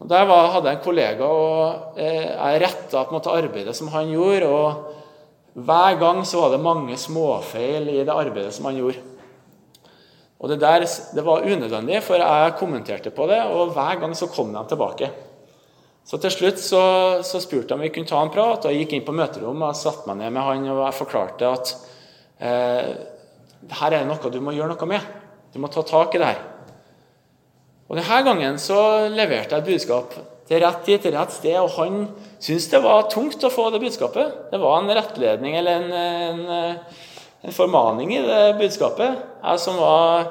Og 0.00 0.08
Der 0.08 0.24
var, 0.24 0.48
hadde 0.54 0.70
jeg 0.70 0.78
en 0.78 0.84
kollega, 0.84 1.26
og 1.26 1.98
eh, 2.00 2.30
jeg 2.30 2.62
retta 2.62 3.02
på 3.04 3.12
en 3.12 3.18
måte 3.18 3.34
arbeidet 3.36 3.74
som 3.76 3.90
han 3.92 4.08
gjorde. 4.14 4.46
og 4.46 5.58
Hver 5.66 5.98
gang 6.00 6.22
så 6.24 6.40
var 6.40 6.54
det 6.54 6.64
mange 6.64 6.96
småfeil 6.96 7.90
i 7.92 8.04
det 8.06 8.14
arbeidet 8.14 8.54
som 8.56 8.70
han 8.70 8.78
gjorde. 8.80 9.09
Og 10.40 10.48
Det 10.48 10.60
der, 10.60 10.86
det 11.14 11.24
var 11.24 11.44
unødvendig, 11.44 12.02
for 12.02 12.16
jeg 12.16 12.54
kommenterte 12.56 13.10
på 13.12 13.26
det, 13.28 13.42
og 13.44 13.74
hver 13.74 14.00
gang 14.00 14.14
så 14.16 14.26
kom 14.26 14.54
de 14.54 14.62
tilbake. 14.68 15.10
Så 16.04 16.18
til 16.18 16.32
slutt 16.32 16.58
så, 16.58 16.82
så 17.22 17.40
spurte 17.42 17.70
jeg 17.70 17.76
om 17.76 17.84
vi 17.84 17.92
kunne 17.92 18.08
ta 18.08 18.22
en 18.24 18.32
prat, 18.32 18.64
og 18.64 18.72
jeg 18.72 18.86
gikk 18.86 18.96
inn 18.96 19.06
på 19.06 19.14
møterommet 19.14 19.68
og 19.68 19.78
satte 19.78 20.08
meg 20.08 20.22
ned 20.22 20.32
med 20.34 20.46
han 20.46 20.64
og 20.72 20.80
jeg 20.86 20.96
forklarte 20.96 21.50
at 21.50 21.74
eh, 22.40 22.88
her 23.80 23.92
er 23.92 24.00
det 24.00 24.08
noe 24.08 24.32
du 24.32 24.40
må 24.42 24.56
gjøre 24.56 24.72
noe 24.72 24.88
med. 24.88 25.04
Du 25.52 25.60
må 25.60 25.68
ta 25.70 25.84
tak 25.86 26.16
i 26.16 26.22
det 26.22 26.32
her. 26.32 26.40
Og 27.90 27.98
Denne 27.98 28.20
gangen 28.24 28.58
så 28.62 28.80
leverte 29.10 29.56
jeg 29.58 29.64
et 29.64 29.68
budskap 29.68 30.16
til 30.50 30.62
rett 30.64 30.82
tid, 30.86 30.98
til 31.02 31.14
rett 31.14 31.34
sted, 31.34 31.56
og 31.58 31.70
han 31.76 32.04
syntes 32.42 32.68
det 32.72 32.80
var 32.82 33.08
tungt 33.12 33.44
å 33.46 33.52
få 33.52 33.68
det 33.74 33.82
budskapet. 33.82 34.50
Det 34.50 34.58
var 34.62 34.80
en 34.80 34.92
rettledning 34.94 35.56
eller 35.58 35.78
en, 35.78 35.92
en, 36.40 36.84
en 37.40 37.52
formaning 37.52 38.12
i 38.14 38.22
det 38.24 38.42
budskapet. 38.60 39.22
Jeg 39.42 39.62
som 39.62 39.78
var 39.80 40.26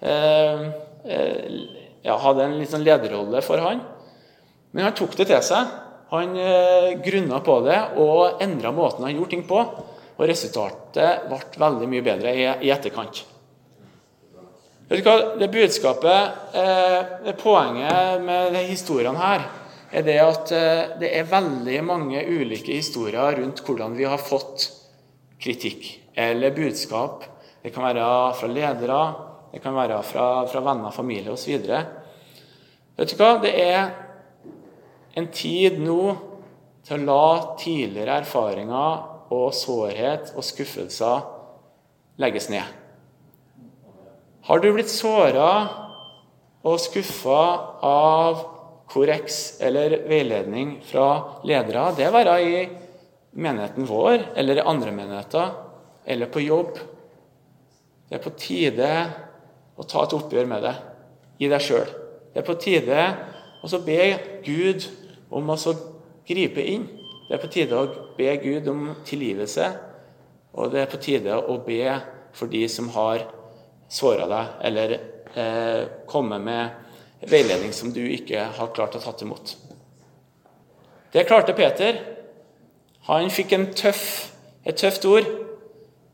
eh, 0.00 0.62
eh, 1.04 1.58
ja, 2.06 2.16
hadde 2.22 2.46
en 2.46 2.56
litt 2.60 2.72
sånn 2.72 2.86
lederrolle 2.86 3.42
for 3.44 3.60
han. 3.60 3.82
Men 4.72 4.88
han 4.88 4.96
tok 4.96 5.16
det 5.18 5.28
til 5.28 5.42
seg. 5.44 5.74
Han 6.14 6.36
eh, 6.40 6.94
grunna 7.04 7.42
på 7.44 7.58
det 7.66 7.78
og 8.00 8.42
endra 8.44 8.72
måten 8.72 9.04
han 9.04 9.16
gjorde 9.16 9.34
ting 9.34 9.44
på. 9.48 9.60
Og 10.16 10.28
resultatet 10.30 11.26
ble 11.28 11.40
veldig 11.60 11.90
mye 11.92 12.04
bedre 12.04 12.32
i, 12.32 12.46
i 12.64 12.72
etterkant. 12.72 13.20
Vet 14.86 15.02
du 15.02 15.08
hva? 15.08 15.34
Det 15.36 15.50
budskapet, 15.52 16.40
eh, 16.56 16.98
det 17.26 17.36
poenget 17.40 18.24
med 18.24 18.54
de 18.54 18.64
historiene 18.70 19.20
her, 19.20 19.44
er 19.92 20.06
det 20.06 20.16
at 20.22 20.56
eh, 20.56 20.96
det 21.02 21.12
er 21.18 21.28
veldig 21.28 21.78
mange 21.84 22.24
ulike 22.24 22.78
historier 22.78 23.42
rundt 23.42 23.60
hvordan 23.66 23.98
vi 23.98 24.08
har 24.08 24.22
fått 24.22 24.70
kritikk 25.42 26.05
eller 26.16 26.54
budskap. 26.56 27.24
Det 27.62 27.70
kan 27.74 27.84
være 27.84 28.08
fra 28.38 28.48
ledere, 28.48 29.00
det 29.52 29.60
kan 29.62 29.76
være 29.76 30.00
fra, 30.04 30.46
fra 30.48 30.62
venner, 30.64 30.94
familie 30.94 31.34
osv. 31.34 31.68
Vet 32.96 33.12
du 33.12 33.20
hva? 33.20 33.36
Det 33.42 33.52
er 33.60 33.90
en 35.16 35.28
tid 35.32 35.78
nå 35.80 36.00
til 36.86 37.02
å 37.02 37.06
la 37.08 37.56
tidligere 37.60 38.20
erfaringer 38.22 39.32
og 39.34 39.48
sårhet 39.56 40.32
og 40.36 40.44
skuffelser 40.46 41.24
legges 42.22 42.48
ned. 42.52 42.64
Har 44.46 44.62
du 44.62 44.70
blitt 44.72 44.92
såra 44.92 45.50
og 46.66 46.78
skuffa 46.80 47.42
av 47.84 48.44
korreks 48.90 49.58
eller 49.64 49.98
veiledning 50.06 50.76
fra 50.86 51.40
ledere, 51.46 51.90
det 51.98 52.12
være 52.14 52.36
i 52.46 52.58
menigheten 53.36 53.88
vår 53.88 54.30
eller 54.38 54.60
i 54.60 54.66
andre 54.70 54.94
menigheter 54.94 55.65
eller 56.06 56.30
på 56.30 56.40
jobb 56.40 56.78
Det 58.08 58.18
er 58.18 58.22
på 58.22 58.30
tide 58.38 58.90
å 59.76 59.84
ta 59.84 60.04
et 60.06 60.14
oppgjør 60.14 60.46
med 60.46 60.62
det 60.62 60.74
i 61.42 61.48
deg 61.50 61.60
sjøl. 61.60 61.88
Det 62.32 62.38
er 62.38 62.46
på 62.46 62.54
tide 62.62 63.00
å 63.66 63.80
be 63.82 63.98
Gud 64.46 64.86
om 65.34 65.50
å 65.50 65.56
gripe 66.28 66.62
inn. 66.62 66.86
Det 67.26 67.34
er 67.34 67.42
på 67.42 67.50
tide 67.50 67.80
å 67.80 67.88
be 68.16 68.30
Gud 68.38 68.68
om 68.70 68.84
tilgivelse, 69.04 69.66
og 70.54 70.70
det 70.72 70.84
er 70.84 70.92
på 70.92 71.00
tide 71.02 71.34
å 71.34 71.58
be 71.66 71.96
for 72.36 72.52
de 72.52 72.62
som 72.70 72.88
har 72.94 73.26
såra 73.90 74.28
deg, 74.30 74.54
eller 74.70 74.94
eh, 75.34 75.82
komme 76.06 76.38
med 76.38 77.26
veiledning 77.26 77.74
som 77.74 77.90
du 77.92 78.04
ikke 78.04 78.46
har 78.56 78.72
klart 78.76 78.96
å 78.96 79.02
tatt 79.02 79.26
imot. 79.26 79.56
Det 81.12 81.26
klarte 81.26 81.56
Peter. 81.56 81.98
Han 83.08 83.30
fikk 83.30 83.54
tøff, 83.78 84.32
et 84.66 84.78
tøft 84.78 85.04
ord. 85.08 85.45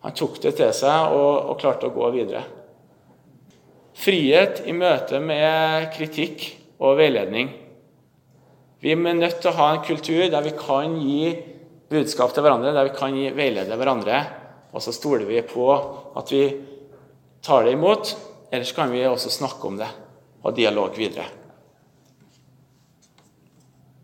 Han 0.02 0.14
tok 0.18 0.40
det 0.42 0.56
til 0.58 0.72
seg 0.74 1.14
og, 1.14 1.52
og 1.52 1.58
klarte 1.60 1.88
å 1.88 1.94
gå 1.94 2.10
videre. 2.14 2.42
Frihet 4.02 4.64
i 4.66 4.74
møte 4.74 5.20
med 5.22 5.90
kritikk 5.94 6.46
og 6.82 6.96
veiledning. 6.98 7.52
Vi 8.82 8.94
er 8.94 8.98
nødt 8.98 9.38
til 9.42 9.52
å 9.52 9.58
ha 9.60 9.68
en 9.72 9.84
kultur 9.86 10.24
der 10.32 10.42
vi 10.42 10.54
kan 10.58 10.96
gi 10.98 11.34
budskap 11.92 12.32
til 12.34 12.42
hverandre, 12.42 12.72
der 12.74 12.88
vi 12.88 12.96
kan 12.96 13.14
gi 13.14 13.28
veilede 13.36 13.76
hverandre. 13.78 14.22
Og 14.72 14.82
så 14.82 14.94
stoler 14.96 15.28
vi 15.28 15.42
på 15.46 15.68
at 16.18 16.32
vi 16.32 16.46
tar 17.44 17.66
det 17.66 17.76
imot, 17.76 18.16
ellers 18.50 18.72
kan 18.74 18.90
vi 18.90 19.04
også 19.06 19.30
snakke 19.30 19.68
om 19.68 19.78
det 19.78 19.90
og 20.42 20.56
dialog 20.56 20.96
videre. 20.98 21.28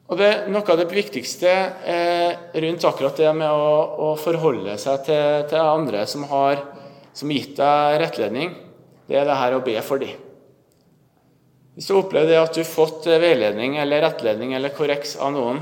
Og 0.09 0.17
det, 0.17 0.29
Noe 0.49 0.65
av 0.73 0.79
det 0.81 0.89
viktigste 0.89 1.51
eh, 1.85 2.31
rundt 2.63 2.85
akkurat 2.89 3.19
det 3.21 3.33
med 3.37 3.51
å, 3.53 3.73
å 4.09 4.13
forholde 4.17 4.79
seg 4.81 5.03
til, 5.05 5.45
til, 5.51 5.61
andre 5.61 6.07
som 6.09 6.25
har 6.31 6.63
som 7.13 7.33
gitt 7.35 7.59
deg 7.59 7.99
rettledning, 8.01 8.55
det 9.09 9.19
er 9.21 9.29
det 9.29 9.37
her 9.37 9.57
å 9.57 9.65
be 9.65 9.77
for 9.85 10.01
dem. 10.01 10.17
Hvis 11.77 11.91
du 11.91 11.99
opplever 11.99 12.31
det 12.31 12.41
at 12.41 12.57
du 12.57 12.63
har 12.63 12.71
fått 12.71 13.07
veiledning 13.21 13.77
eller 13.83 14.03
rettledning 14.07 14.55
eller 14.57 14.73
korreks 14.75 15.17
av 15.21 15.35
noen, 15.35 15.61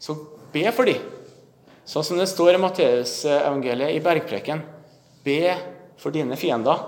så 0.00 0.14
be 0.52 0.66
for 0.74 0.90
dem. 0.90 1.00
Sånn 1.88 2.06
som 2.06 2.20
det 2.20 2.28
står 2.30 2.54
i 2.54 2.60
Matteusevangeliet 2.62 3.96
i 3.96 4.02
bergpreken. 4.04 4.60
Be 5.24 5.56
for 5.98 6.14
dine 6.14 6.36
fiender. 6.38 6.84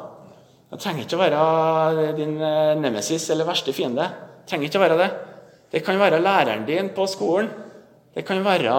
Det 0.71 0.79
trenger 0.81 1.07
ikke 1.07 1.19
å 1.19 1.23
være 1.25 2.13
din 2.17 2.37
eh, 2.41 2.77
nemesis 2.81 3.27
eller 3.33 3.49
verste 3.49 3.75
fiende. 3.77 4.07
Det 4.43 4.53
trenger 4.53 4.69
ikke 4.69 4.81
å 4.81 4.85
være 4.85 5.01
det. 5.01 5.09
Det 5.73 5.81
kan 5.85 6.01
være 6.01 6.21
læreren 6.21 6.67
din 6.69 6.91
på 6.93 7.07
skolen. 7.09 7.49
Det 8.15 8.27
kan 8.29 8.43
være 8.45 8.75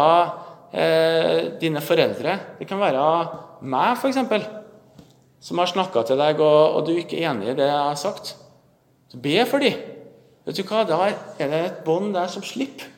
eh, 0.73 1.59
dine 1.61 1.81
foreldre. 1.81 2.37
Det 2.59 2.67
kan 2.69 2.79
være 2.81 3.05
meg, 3.65 3.97
f.eks., 3.97 4.19
som 5.43 5.59
har 5.59 5.67
snakka 5.67 6.05
til 6.07 6.21
deg, 6.21 6.39
og, 6.39 6.77
og, 6.77 6.85
du 6.87 6.93
ikke 6.95 7.17
er 7.19 7.31
enig 7.33 7.49
i 7.51 7.57
det 7.57 7.65
jeg 7.67 7.79
har 7.79 7.99
sagt. 7.99 8.35
Så 9.11 9.19
be 9.19 9.41
for 9.49 9.63
dem. 9.63 9.81
Vet 10.45 10.59
du 10.59 10.63
hva? 10.67 10.83
Da 10.87 10.99
er 11.41 11.49
det 11.51 11.61
et 11.65 11.81
bånd 11.85 12.13
der 12.15 12.29
som 12.31 12.45
slipper. 12.45 12.91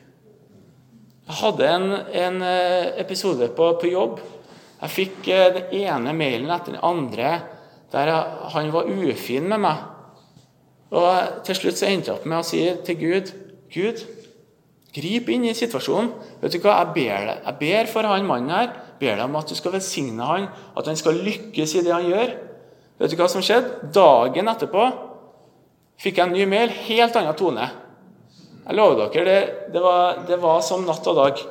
Jeg 1.26 1.40
hadde 1.40 1.66
en, 1.66 1.88
en 2.22 2.36
eh, 2.46 2.92
episode 3.02 3.48
på, 3.56 3.72
på, 3.80 3.88
jobb. 3.90 4.20
Jeg 4.82 4.92
fikk 4.94 5.30
eh, 5.34 5.48
den 5.56 5.74
ene 5.80 6.14
mailen 6.14 6.52
etter 6.54 6.76
den 6.76 6.84
andre 6.86 7.32
der 7.90 8.10
han 8.52 8.70
var 8.74 8.86
ufin 8.90 9.48
med 9.48 9.62
meg. 9.62 9.82
Og 10.94 11.42
Til 11.46 11.58
slutt 11.58 11.80
så 11.80 11.88
endte 11.88 12.12
jeg 12.12 12.18
opp 12.18 12.28
med 12.28 12.38
å 12.42 12.46
si 12.46 12.62
til 12.86 12.98
Gud 13.00 13.32
Gud, 13.72 14.02
grip 14.96 15.30
inn 15.32 15.46
i 15.48 15.54
situasjonen. 15.56 16.12
Vet 16.40 16.56
du 16.56 16.60
hva, 16.60 16.78
Jeg 16.80 16.92
ber, 16.94 17.26
deg, 17.28 17.40
jeg 17.44 17.58
ber 17.60 17.90
for 17.92 18.08
han 18.08 18.28
mannen 18.28 18.54
her, 18.54 18.70
ber 19.00 19.16
deg 19.16 19.24
om 19.26 19.38
at 19.40 19.50
du 19.50 19.56
skal 19.58 19.74
velsigne 19.76 20.24
han, 20.24 20.48
at 20.76 20.86
han 20.86 20.96
skal 20.96 21.18
lykkes 21.26 21.76
i 21.76 21.84
det 21.84 21.92
han 21.94 22.08
gjør. 22.08 22.36
Vet 23.00 23.12
du 23.12 23.18
hva 23.20 23.28
som 23.28 23.44
skjedde? 23.44 23.90
Dagen 23.92 24.48
etterpå 24.48 24.86
fikk 26.00 26.18
jeg 26.20 26.28
en 26.28 26.34
ny 26.36 26.46
mail, 26.48 26.72
helt 26.86 27.16
annen 27.16 27.36
tone. 27.36 27.68
Jeg 28.66 28.76
lover 28.76 29.12
dere, 29.12 29.24
det, 29.24 29.72
det, 29.74 29.82
var, 29.82 30.24
det 30.28 30.40
var 30.42 30.62
som 30.64 30.84
natt 30.86 31.06
og 31.06 31.20
dag. 31.20 31.42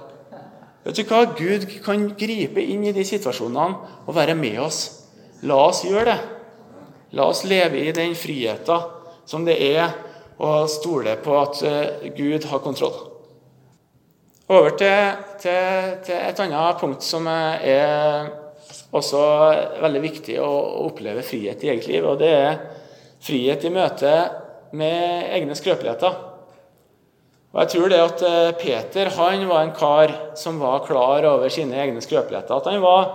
Vet 0.85 0.99
du 0.99 1.03
hva? 1.09 1.23
Gud 1.37 1.65
kan 1.85 2.09
gripe 2.17 2.61
inn 2.61 2.83
i 2.85 2.93
de 2.93 3.05
situasjonene 3.07 4.01
og 4.05 4.17
være 4.17 4.35
med 4.37 4.59
oss. 4.61 4.81
La 5.45 5.57
oss 5.67 5.83
gjøre 5.85 6.11
det. 6.11 6.17
La 7.15 7.29
oss 7.31 7.45
leve 7.47 7.79
i 7.79 7.93
den 7.95 8.13
friheten 8.17 8.91
som 9.25 9.45
det 9.47 9.55
er 9.63 9.93
å 10.37 10.53
stole 10.71 11.15
på 11.23 11.35
at 11.39 11.61
eh, 11.65 12.07
Gud 12.15 12.47
har 12.51 12.63
kontroll. 12.63 12.97
Over 14.45 14.75
til, 14.77 15.21
til, 15.41 15.93
til 16.05 16.17
et 16.19 16.41
annet 16.43 16.81
punkt 16.81 17.01
som 17.01 17.25
er 17.31 18.27
også 18.95 19.21
veldig 19.81 20.01
viktig 20.03 20.35
å 20.41 20.51
oppleve 20.85 21.25
frihet 21.25 21.63
i 21.65 21.71
eget 21.73 21.87
liv. 21.89 22.05
og 22.05 22.19
Det 22.21 22.29
er 22.29 22.59
frihet 23.25 23.65
i 23.65 23.73
møte 23.73 24.13
med 24.75 25.31
egne 25.33 25.57
skrøpeligheter. 25.57 26.15
Og 27.55 27.61
jeg 27.63 27.71
tror 27.71 27.91
det 27.91 28.01
at 28.03 28.23
eh, 28.27 28.55
Peter 28.59 29.09
han 29.15 29.45
var 29.47 29.63
en 29.63 29.75
kar 29.75 30.11
som 30.35 30.59
var 30.59 30.83
klar 30.87 31.23
over 31.29 31.51
sine 31.53 31.77
egne 31.79 32.03
skrøpeligheter. 32.03 32.59
At 32.59 32.67
han 32.67 32.81
var, 32.83 33.13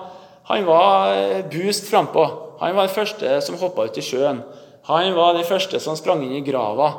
han 0.49 0.65
var 0.69 1.12
eh, 1.12 1.43
boost 1.53 1.91
frampå. 1.91 2.25
Han 2.62 2.77
var 2.77 2.89
den 2.89 2.95
første 2.95 3.37
som 3.45 3.59
hoppa 3.61 3.85
ut 3.89 4.00
i 4.00 4.05
sjøen. 4.05 4.41
Han 4.90 5.14
var 5.14 5.37
den 5.37 5.47
første 5.47 5.80
som 5.82 5.99
sprang 5.99 6.25
inn 6.26 6.35
i 6.38 6.44
grava. 6.44 6.90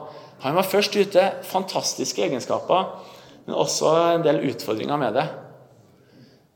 Han 0.45 0.55
var 0.57 0.67
først 0.67 0.95
ute. 0.95 1.23
Fantastiske 1.47 2.23
egenskaper, 2.25 2.91
men 3.45 3.57
også 3.57 3.93
en 4.15 4.25
del 4.25 4.41
utfordringer 4.51 4.99
med 5.01 5.17
det. 5.19 5.27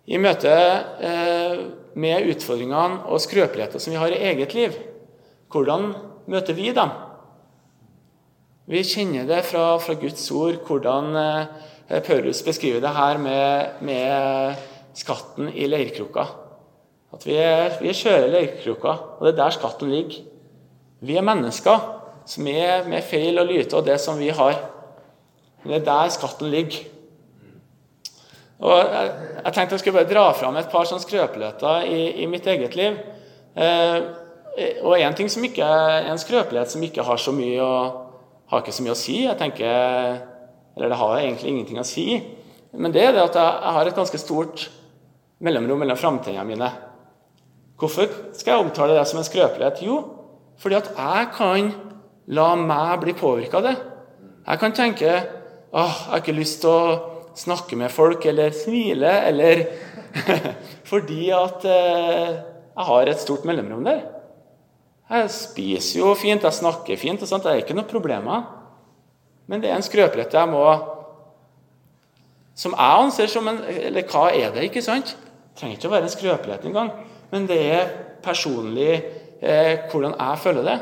I 0.06 0.20
møte 0.22 0.51
eh, 0.54 1.63
med 1.98 2.30
utfordringene 2.30 3.08
og 3.10 3.22
skrøpeligheter 3.24 3.82
som 3.82 3.94
vi 3.94 4.00
har 4.00 4.13
i 4.13 4.22
eget 4.30 4.54
liv, 4.54 4.75
hvordan 5.50 5.94
møter 6.30 6.58
vi 6.58 6.70
dem? 6.75 6.94
Vi 8.70 8.82
kjenner 8.86 9.27
det 9.30 9.44
fra, 9.46 9.75
fra 9.82 9.94
Guds 9.98 10.25
ord, 10.34 10.62
hvordan 10.65 11.18
eh, 11.22 12.00
Paulus 12.06 12.42
beskriver 12.46 12.82
det 12.82 12.94
her 12.94 13.20
med, 13.22 13.82
med 13.86 14.63
skatten 14.98 15.51
i 15.54 15.68
leirkrukka. 15.70 16.25
At 17.13 17.25
vi 17.25 17.36
vi 17.36 17.92
kjører 17.92 18.00
skjøre 18.00 18.32
leirkrukka, 18.34 18.96
og 19.18 19.25
det 19.25 19.36
er 19.36 19.42
der 19.44 19.58
skatten 19.58 19.94
ligger. 19.94 20.24
Vi 21.00 21.18
er 21.18 21.25
mennesker 21.25 21.90
som 22.25 22.48
er 22.50 22.88
med 22.90 23.04
feil 23.06 23.38
og 23.42 23.50
lyte 23.50 23.78
og 23.78 23.86
det 23.88 23.98
som 24.02 24.20
vi 24.20 24.30
har. 24.34 24.60
Det 25.66 25.80
er 25.80 25.88
der 25.88 26.14
skatten 26.14 26.52
ligger. 26.54 26.92
Og 28.66 28.78
jeg, 28.80 29.12
jeg 29.44 29.54
tenkte 29.54 29.75
jeg 29.75 29.84
skulle 29.84 29.98
bare 30.00 30.10
dra 30.14 30.30
fram 30.38 30.56
et 30.58 30.72
par 30.72 30.88
sånne 30.88 31.04
skrøpeligheter 31.04 31.90
i, 31.92 32.00
i, 32.24 32.30
mitt 32.32 32.48
eget 32.48 32.78
liv. 32.80 32.98
Eh, 33.56 33.98
og 34.88 34.96
en 34.96 35.18
ting 35.18 35.28
som 35.30 35.44
ikke, 35.44 35.68
en 36.08 36.22
skrøpelighet 36.22 36.72
som 36.72 36.84
ikke 36.86 37.04
har 37.04 37.20
så 37.20 37.34
mye 37.36 37.60
å 37.60 37.75
har 38.52 38.62
ikke 38.62 38.75
så 38.75 38.86
mye 38.86 38.94
å 38.94 39.00
si. 39.00 39.20
Jeg 39.25 39.38
tenker, 39.40 40.24
Eller 40.75 40.92
det 40.92 41.00
har 41.00 41.20
egentlig 41.20 41.52
ingenting 41.52 41.80
å 41.80 41.88
si. 41.88 42.20
Men 42.75 42.92
det 42.92 43.06
er 43.06 43.14
det 43.16 43.24
at 43.24 43.38
jeg, 43.40 43.72
har 43.75 43.88
et 43.88 43.96
ganske 43.96 44.20
stort 44.20 44.70
mellomrom 45.40 45.80
mellom 45.80 45.98
framtidene 45.98 46.44
mine. 46.44 46.68
Hvorfor 47.80 48.08
skal 48.36 48.54
jeg 48.54 48.66
omtale 48.66 48.98
det 48.98 49.06
som 49.08 49.20
en 49.20 49.28
skrøpelighet? 49.28 49.82
Jo, 49.88 50.02
fordi 50.62 50.78
at 50.78 50.92
jeg 50.96 51.32
kan 51.36 51.74
la 52.36 52.48
meg 52.58 53.02
bli 53.04 53.14
påvirka 53.18 53.60
av 53.60 53.68
det. 53.68 53.76
Jeg 54.46 54.62
kan 54.62 54.76
tenke 54.78 55.12
åh, 55.76 55.98
jeg 56.06 56.12
har 56.12 56.24
ikke 56.24 56.38
lyst 56.38 56.62
til 56.64 56.72
å 56.72 56.98
snakke 57.36 57.78
med 57.80 57.92
folk 57.92 58.26
eller 58.30 58.56
smile, 58.56 59.12
eller 59.30 59.66
Fordi 60.90 61.30
at 61.36 61.66
eh, 61.68 62.36
jeg 62.76 62.88
har 62.90 63.10
et 63.10 63.20
stort 63.22 63.46
mellomrom 63.48 63.84
der. 63.84 64.04
Jeg 65.10 65.32
spiser 65.34 66.00
jo 66.00 66.14
fint, 66.18 66.44
jeg 66.44 66.60
snakker 66.60 66.98
fint, 66.98 67.22
og 67.22 67.30
sånt, 67.30 67.46
det 67.46 67.52
er 67.52 67.64
ikke 67.64 67.76
noe 67.78 67.90
problemer. 67.90 68.46
Men 69.46 69.62
det 69.62 69.70
er 69.70 69.78
en 69.78 69.86
skrøpelighet 69.86 70.34
jeg 70.34 70.50
må 70.50 70.64
Som 72.58 72.74
jeg 72.74 73.02
anser 73.04 73.30
som 73.30 73.46
en 73.46 73.60
Eller 73.70 74.08
hva 74.10 74.32
er 74.34 74.56
det, 74.56 74.64
ikke 74.72 74.82
sant? 74.82 75.12
Det 75.14 75.60
trenger 75.60 75.78
ikke 75.78 75.92
å 75.92 75.94
være 75.94 76.08
en 76.08 76.14
skrøpelighet 76.16 76.66
engang. 76.66 76.90
Men 77.32 77.46
det 77.48 77.60
er 77.76 77.92
personlig 78.26 79.04
eh, 79.42 79.86
hvordan 79.92 80.15
jeg 80.18 80.42
føler 80.44 80.68
det. 80.68 80.77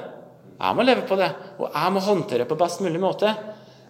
Jeg 0.59 0.77
må 0.77 0.85
leve 0.85 1.05
på 1.07 1.17
det, 1.19 1.29
og 1.59 1.69
jeg 1.73 1.93
må 1.93 2.03
håndtere 2.05 2.47
på 2.47 2.57
best 2.59 2.81
mulig 2.83 3.01
måte. 3.01 3.33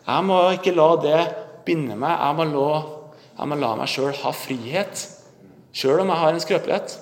Jeg 0.08 0.26
må 0.28 0.40
ikke 0.56 0.76
la 0.76 0.90
det 1.04 1.20
binde 1.68 1.96
meg. 2.00 2.16
Jeg 2.18 2.38
må 2.40 2.48
la, 2.50 2.70
jeg 3.40 3.50
må 3.52 3.60
la 3.60 3.74
meg 3.80 3.92
sjøl 3.92 4.14
ha 4.24 4.34
frihet, 4.36 5.06
sjøl 5.74 6.04
om 6.04 6.12
jeg 6.12 6.22
har 6.24 6.34
en 6.34 6.44
skrøpelighet. 6.44 6.98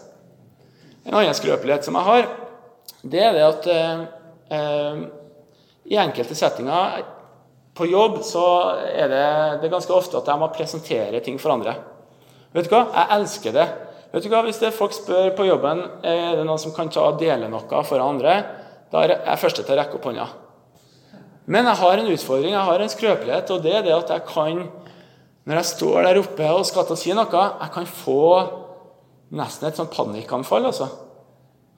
En 1.06 1.18
annen 1.18 1.38
skrøpelighet 1.38 1.88
som 1.88 1.98
jeg 1.98 2.08
har, 2.08 2.28
det 3.02 3.24
er 3.26 3.34
det 3.34 3.46
at 3.48 3.70
eh, 3.74 4.04
eh, 4.54 5.02
i 5.92 5.98
enkelte 5.98 6.38
settinger 6.38 7.02
på 7.78 7.88
jobb 7.90 8.20
så 8.26 8.46
er 8.92 9.10
det, 9.10 9.26
det 9.62 9.68
er 9.68 9.74
ganske 9.74 9.96
ofte 9.96 10.20
at 10.20 10.28
jeg 10.30 10.42
må 10.42 10.52
presentere 10.54 11.24
ting 11.24 11.40
for 11.42 11.56
andre. 11.56 11.74
Vet 12.54 12.68
du 12.68 12.76
hva? 12.76 12.84
Jeg 12.94 13.18
elsker 13.18 13.56
det. 13.56 13.68
Vet 14.12 14.26
du 14.26 14.32
hva? 14.32 14.42
Hvis 14.44 14.60
det 14.60 14.74
folk 14.76 14.96
spør 14.96 15.32
på 15.38 15.48
jobben 15.48 15.86
er 16.04 16.38
det 16.38 16.46
noen 16.46 16.60
som 16.60 16.74
kan 16.76 16.92
ta 16.92 17.06
og 17.08 17.20
dele 17.22 17.48
noe 17.52 17.84
for 17.88 18.04
andre, 18.04 18.42
da 18.92 19.04
er 19.06 19.16
jeg 19.16 19.40
første 19.40 19.64
til 19.64 19.76
å 19.76 19.80
rekke 19.80 20.00
opp 20.00 20.08
hånda. 20.10 20.28
Men 21.52 21.68
jeg 21.68 21.80
har 21.82 22.00
en 22.00 22.10
utfordring, 22.12 22.54
jeg 22.54 22.68
har 22.68 22.84
en 22.84 22.92
skrøpelighet, 22.92 23.54
og 23.54 23.64
det 23.64 23.76
er 23.78 23.86
det 23.86 23.96
at 23.96 24.12
jeg 24.14 24.26
kan, 24.28 24.66
når 25.48 25.62
jeg 25.62 25.70
står 25.72 26.02
der 26.06 26.20
oppe 26.22 26.50
og 26.52 26.68
skal 26.68 26.86
til 26.88 26.98
å 26.98 27.00
si 27.00 27.16
noe, 27.16 27.46
jeg 27.64 27.74
kan 27.76 27.88
få 27.88 28.26
nesten 29.40 29.70
et 29.70 29.80
sånn 29.80 29.92
panikkanfall. 29.92 30.68
altså. 30.70 30.90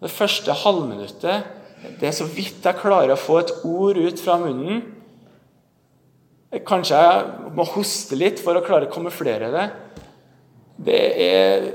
Det 0.02 0.12
første 0.12 0.56
halvminuttet 0.64 1.62
det 2.00 2.08
er 2.08 2.16
så 2.16 2.26
vidt 2.32 2.64
jeg 2.64 2.80
klarer 2.80 3.14
å 3.14 3.20
få 3.20 3.42
et 3.42 3.54
ord 3.68 4.00
ut 4.00 4.20
fra 4.24 4.38
munnen. 4.42 4.82
Kanskje 6.68 7.00
jeg 7.00 7.54
må 7.58 7.66
hoste 7.68 8.18
litt 8.20 8.42
for 8.42 8.56
å 8.56 8.64
klare 8.64 8.88
å 8.88 8.94
kamuflere 8.94 9.50
det. 9.54 9.66
Det 10.84 11.02
er, 11.26 11.68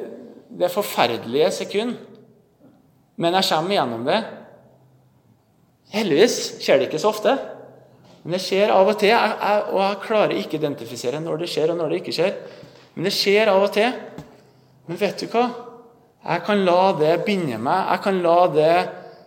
det 0.49 0.69
er 0.69 0.73
forferdelige 0.73 1.51
sekund, 1.63 1.97
Men 3.19 3.35
jeg 3.35 3.49
kommer 3.51 3.75
gjennom 3.75 4.05
det. 4.07 4.17
Heldigvis 5.91 6.37
skjer 6.63 6.79
det 6.79 6.87
ikke 6.87 7.01
så 7.03 7.11
ofte. 7.11 7.33
Men 8.23 8.37
det 8.37 8.39
skjer 8.45 8.71
av 8.71 8.87
og 8.87 8.95
til, 9.01 9.11
jeg, 9.11 9.33
jeg, 9.41 9.65
og 9.73 9.81
jeg 9.83 9.97
klarer 10.05 10.35
ikke 10.39 10.55
å 10.55 10.61
identifisere 10.61 11.21
når 11.25 11.41
det 11.43 11.49
skjer, 11.51 11.73
og 11.73 11.81
når 11.81 11.91
det 11.91 11.99
ikke 11.99 12.15
skjer. 12.15 12.37
Men 12.95 13.09
det 13.09 13.13
skjer 13.17 13.51
av 13.51 13.65
og 13.65 13.73
til. 13.75 13.91
Men 14.87 15.01
vet 15.01 15.19
du 15.19 15.27
hva? 15.33 15.49
Jeg 16.29 16.45
kan 16.47 16.63
la 16.67 16.79
det 17.01 17.13
binde 17.27 17.59
meg. 17.59 17.91
Jeg 17.91 18.05
kan 18.07 18.23
la 18.23 18.37
det 18.55 18.73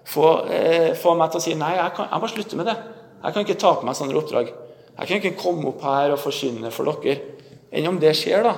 få, 0.08 0.30
eh, 0.48 0.94
få 0.96 1.16
meg 1.20 1.32
til 1.32 1.42
å 1.42 1.44
si 1.44 1.56
nei, 1.60 1.74
jeg, 1.76 1.96
kan, 1.98 2.08
jeg 2.12 2.24
må 2.24 2.32
slutte 2.32 2.60
med 2.60 2.72
det. 2.72 2.78
Jeg 3.22 3.34
kan 3.34 3.46
ikke 3.46 3.60
ta 3.66 3.74
på 3.76 3.88
meg 3.88 3.98
sånne 4.00 4.18
oppdrag. 4.22 4.54
Jeg 4.98 5.08
kan 5.08 5.20
ikke 5.20 5.40
komme 5.40 5.68
opp 5.72 5.84
her 5.88 6.16
og 6.16 6.22
forkynne 6.22 6.72
for 6.72 6.88
dere. 7.04 7.20
Enn 7.72 7.88
om 7.92 8.00
det 8.00 8.16
skjer, 8.20 8.48
da. 8.48 8.56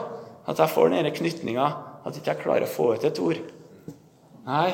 At 0.49 0.59
jeg 0.59 0.73
får 0.73 0.93
den 0.93 1.09
knytninga. 1.13 1.71
At 2.03 2.17
ikke 2.17 2.33
jeg 2.33 2.43
klarer 2.43 2.67
å 2.67 2.71
få 2.71 2.93
ut 2.93 3.05
et 3.07 3.21
ord. 3.23 3.39
Nei, 4.43 4.73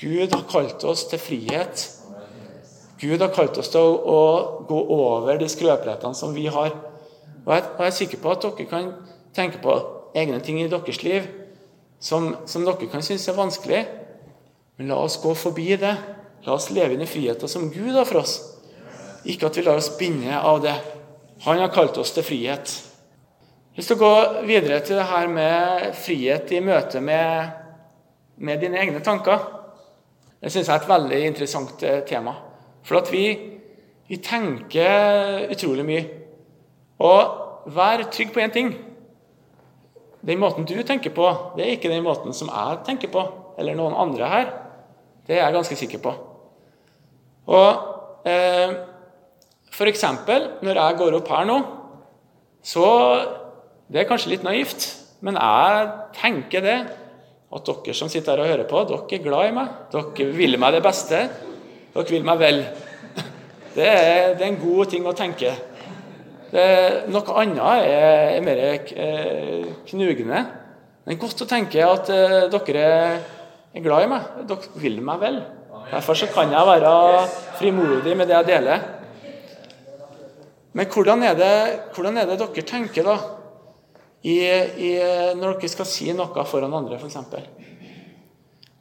Gud 0.00 0.32
har 0.34 0.46
kalt 0.50 0.84
oss 0.88 1.04
til 1.10 1.22
frihet. 1.22 1.84
Gud 3.00 3.20
har 3.22 3.30
kalt 3.34 3.58
oss 3.60 3.70
til 3.70 3.80
å, 3.84 4.20
gå 4.66 4.80
over 4.96 5.38
de 5.38 5.48
skrøpelighetene 5.50 6.18
som 6.18 6.34
vi 6.34 6.46
har. 6.50 6.72
Og 7.44 7.50
jeg, 7.52 7.66
og 7.76 7.82
jeg 7.82 7.90
er 7.90 7.98
sikker 7.98 8.22
på 8.22 8.32
at 8.32 8.46
dere 8.46 8.66
kan 8.70 8.90
tenke 9.36 9.60
på 9.62 9.76
egne 10.16 10.40
ting 10.42 10.60
i 10.62 10.70
deres 10.70 11.02
liv 11.04 11.26
som, 12.00 12.32
som 12.48 12.64
dere 12.64 12.88
kan 12.90 13.04
synes 13.04 13.28
er 13.28 13.38
vanskelig. 13.38 13.84
Men 14.78 14.90
la 14.90 14.98
oss 15.04 15.20
gå 15.22 15.34
forbi 15.38 15.74
det. 15.80 15.94
La 16.44 16.56
oss 16.56 16.70
leve 16.74 16.96
inn 16.96 17.04
i 17.04 17.08
friheten 17.08 17.50
som 17.50 17.70
Gud 17.72 17.94
har 17.94 18.08
for 18.08 18.22
oss. 18.24 18.38
Ikke 19.24 19.48
at 19.48 19.56
vi 19.56 19.64
lar 19.64 19.80
oss 19.80 19.94
binde 19.98 20.36
av 20.36 20.60
det. 20.64 20.74
Han 21.46 21.60
har 21.60 21.72
kalt 21.72 21.96
oss 22.00 22.12
til 22.16 22.26
frihet. 22.26 22.72
Hvis 23.74 23.90
å 23.90 23.98
gå 23.98 24.12
videre 24.46 24.78
til 24.86 25.00
det 25.00 25.08
her 25.10 25.26
med 25.26 25.88
frihet 25.98 26.52
i 26.54 26.60
møte 26.62 27.00
med, 27.02 27.50
med 28.38 28.62
dine 28.62 28.78
egne 28.78 29.02
tanker. 29.02 29.48
Det 30.38 30.52
syns 30.52 30.68
jeg 30.68 30.76
er 30.76 30.84
et 30.84 30.92
veldig 30.92 31.18
interessant 31.26 31.82
eh, 31.82 32.04
tema. 32.06 32.36
For 32.86 33.00
at 33.00 33.10
vi, 33.10 33.24
vi 34.06 34.20
tenker 34.22 35.48
utrolig 35.50 35.88
mye. 35.90 36.04
Og 37.02 37.74
vær 37.74 38.06
trygg 38.14 38.30
på 38.30 38.44
én 38.44 38.54
ting. 38.54 38.70
Den 40.24 40.38
måten 40.38 40.70
du 40.70 40.76
tenker 40.86 41.10
på, 41.10 41.26
det 41.58 41.66
er 41.66 41.74
ikke 41.74 41.90
den 41.90 42.06
måten 42.06 42.32
som 42.36 42.54
jeg 42.54 42.80
tenker 42.86 43.10
på, 43.12 43.26
eller 43.58 43.74
noen 43.76 43.98
andre 44.06 44.30
her. 44.30 44.50
Det 45.26 45.34
er 45.34 45.48
jeg 45.48 45.58
ganske 45.58 45.82
sikker 45.82 46.04
på. 46.04 46.14
Og 47.50 48.28
eh, 48.30 48.82
f.eks. 49.74 50.12
når 50.62 50.86
jeg 50.86 51.00
går 51.02 51.18
opp 51.18 51.34
her 51.34 51.48
nå, 51.50 51.64
så 52.64 52.84
Det 53.92 54.00
er 54.00 54.08
kanskje 54.08 54.32
litt 54.32 54.44
naivt, 54.46 54.86
men 55.24 55.36
jeg 55.36 55.88
tenker 56.16 56.64
det. 56.64 56.78
At 57.54 57.68
dere 57.68 57.94
som 57.94 58.08
sitter 58.10 58.34
her 58.34 58.42
og 58.42 58.50
hører 58.50 58.66
på, 58.66 58.80
dere 58.88 59.18
er 59.18 59.22
glad 59.22 59.50
i 59.50 59.54
meg. 59.54 59.74
Dere 59.92 60.30
vil 60.34 60.58
meg 60.58 60.74
det 60.74 60.82
beste. 60.82 61.20
Dere 61.94 62.10
vil 62.10 62.24
meg 62.26 62.40
vel. 62.40 62.64
Det 63.74 63.86
er, 63.90 64.34
det 64.38 64.42
er 64.42 64.50
en 64.52 64.60
god 64.62 64.90
ting 64.90 65.06
å 65.06 65.14
tenke. 65.18 65.52
Det, 66.54 66.64
noe 67.10 67.36
annet 67.42 67.60
er, 67.66 68.36
er 68.38 68.44
mer 68.46 68.60
eh, 68.64 69.64
knugende. 69.90 70.42
Det 71.04 71.12
er 71.12 71.20
godt 71.20 71.42
å 71.44 71.48
tenke 71.50 71.82
at 71.84 72.10
uh, 72.14 72.44
dere 72.52 72.84
er 73.74 73.82
glad 73.84 74.06
i 74.06 74.10
meg. 74.12 74.28
Dere 74.48 74.80
vil 74.80 75.00
meg 75.04 75.20
vel. 75.20 75.40
Derfor 75.90 76.16
så 76.16 76.30
kan 76.32 76.54
jeg 76.54 76.68
være 76.70 76.92
frimodig 77.58 78.14
med 78.16 78.30
det 78.30 78.38
jeg 78.38 78.48
deler. 78.52 78.86
Men 80.74 80.88
hvordan 80.90 81.26
er 81.26 81.34
det, 81.38 81.54
hvordan 81.94 82.22
er 82.22 82.30
det 82.30 82.38
dere 82.40 82.66
tenker 82.66 83.06
da, 83.06 83.18
i, 84.24 84.38
i, 84.40 84.90
når 85.36 85.58
dere 85.58 85.68
skal 85.68 85.88
si 85.88 86.08
noe 86.16 86.44
foran 86.48 86.72
andre, 86.72 86.96
f.eks.? 86.96 87.18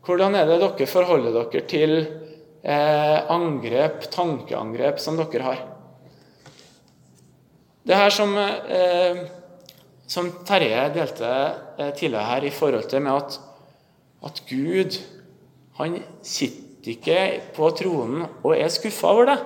Hvordan 0.03 0.35
er 0.39 0.47
det 0.47 0.59
dere 0.61 0.87
forholder 0.87 1.35
dere 1.35 1.63
til 1.67 1.93
eh, 1.99 3.17
angrep, 3.31 4.07
tankeangrep 4.11 4.99
som 5.03 5.19
dere 5.19 5.43
har? 5.43 5.63
Det 7.83 7.99
her 7.99 8.13
som, 8.15 8.35
eh, 8.39 9.23
som 10.07 10.31
Terje 10.47 10.85
delte 10.95 11.31
eh, 11.77 11.91
tidligere 11.91 12.29
her 12.29 12.47
i 12.47 12.53
forhold 12.55 12.87
til 12.91 13.03
med 13.03 13.19
at, 13.19 13.39
at 14.23 14.43
Gud 14.47 14.99
han 15.79 15.99
sitter 16.23 16.93
ikke 16.93 17.19
på 17.55 17.67
tronen 17.75 18.23
og 18.43 18.55
er 18.55 18.71
skuffa 18.71 19.11
over 19.11 19.31
det. 19.31 19.37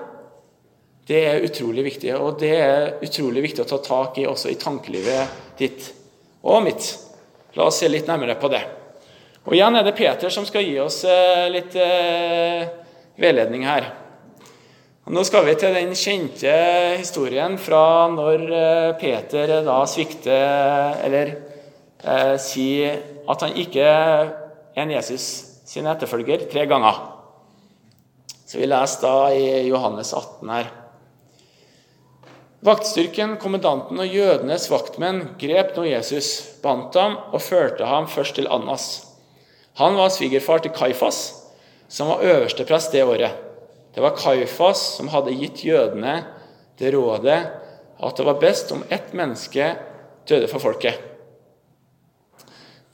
Det 1.07 1.19
er 1.23 1.45
utrolig 1.45 1.85
viktig, 1.85 2.09
og 2.19 2.35
det 2.41 2.55
er 2.59 2.97
utrolig 3.05 3.45
viktig 3.45 3.63
å 3.63 3.69
ta 3.69 3.77
tak 3.79 4.17
i 4.19 4.25
også 4.27 4.51
i 4.51 4.57
tankelivet 4.59 5.55
ditt 5.59 5.85
og 6.43 6.65
mitt. 6.65 6.89
La 7.55 7.69
oss 7.69 7.79
se 7.79 7.87
litt 7.87 8.09
nærmere 8.09 8.35
på 8.39 8.49
det. 8.51 8.59
Og 9.47 9.55
Igjen 9.55 9.79
er 9.79 9.85
det 9.87 9.95
Peter 9.95 10.33
som 10.33 10.43
skal 10.43 10.65
gi 10.67 10.75
oss 10.83 10.99
eh, 11.07 11.45
litt 11.53 11.77
eh, 11.79 12.67
veiledning 13.15 13.63
her. 13.63 13.87
Og 15.07 15.13
nå 15.15 15.23
skal 15.23 15.45
vi 15.47 15.53
til 15.55 15.71
den 15.71 15.93
kjente 15.95 16.51
historien 16.97 17.55
fra 17.55 17.83
når 18.11 18.43
eh, 18.51 18.89
Peter 18.99 19.53
da 19.63 19.77
svikter 19.87 20.97
Eller 21.07 21.31
eh, 22.03 22.33
sier 22.43 22.97
at 23.31 23.45
han 23.45 23.55
ikke 23.55 23.85
er 23.87 24.33
en 24.83 24.91
Jesus 24.91 25.29
sin 25.67 25.87
etterfølger 25.87 26.43
tre 26.51 26.67
ganger. 26.67 26.99
Så 28.43 28.59
vi 28.59 28.67
leser 28.67 29.07
da 29.07 29.15
i 29.31 29.47
Johannes 29.69 30.11
18 30.11 30.51
her. 30.51 30.69
Vaktstyrken, 32.65 33.35
kommandanten 33.37 33.99
og 34.01 34.09
jødenes 34.09 34.63
vaktmenn 34.71 35.19
grep 35.37 35.75
nå 35.77 35.83
Jesus, 35.85 36.57
bandt 36.63 36.95
ham 36.97 37.19
og 37.29 37.43
førte 37.45 37.85
ham 37.85 38.07
først 38.09 38.33
til 38.39 38.49
Annas. 38.49 38.87
Han 39.77 39.93
var 39.93 40.09
svigerfar 40.09 40.63
til 40.63 40.73
Kaifas, 40.73 41.19
som 41.87 42.09
var 42.09 42.25
øverste 42.25 42.65
prest 42.65 42.95
det 42.97 43.03
året. 43.05 43.37
Det 43.93 44.01
var 44.01 44.17
Kaifas 44.17 44.81
som 44.97 45.13
hadde 45.13 45.37
gitt 45.37 45.61
jødene 45.67 46.23
det 46.81 46.95
rådet 46.97 47.37
at 47.97 48.17
det 48.17 48.25
var 48.25 48.41
best 48.41 48.73
om 48.73 48.83
ett 48.89 49.13
menneske 49.13 49.69
døde 50.29 50.49
for 50.49 50.61
folket. 50.61 50.97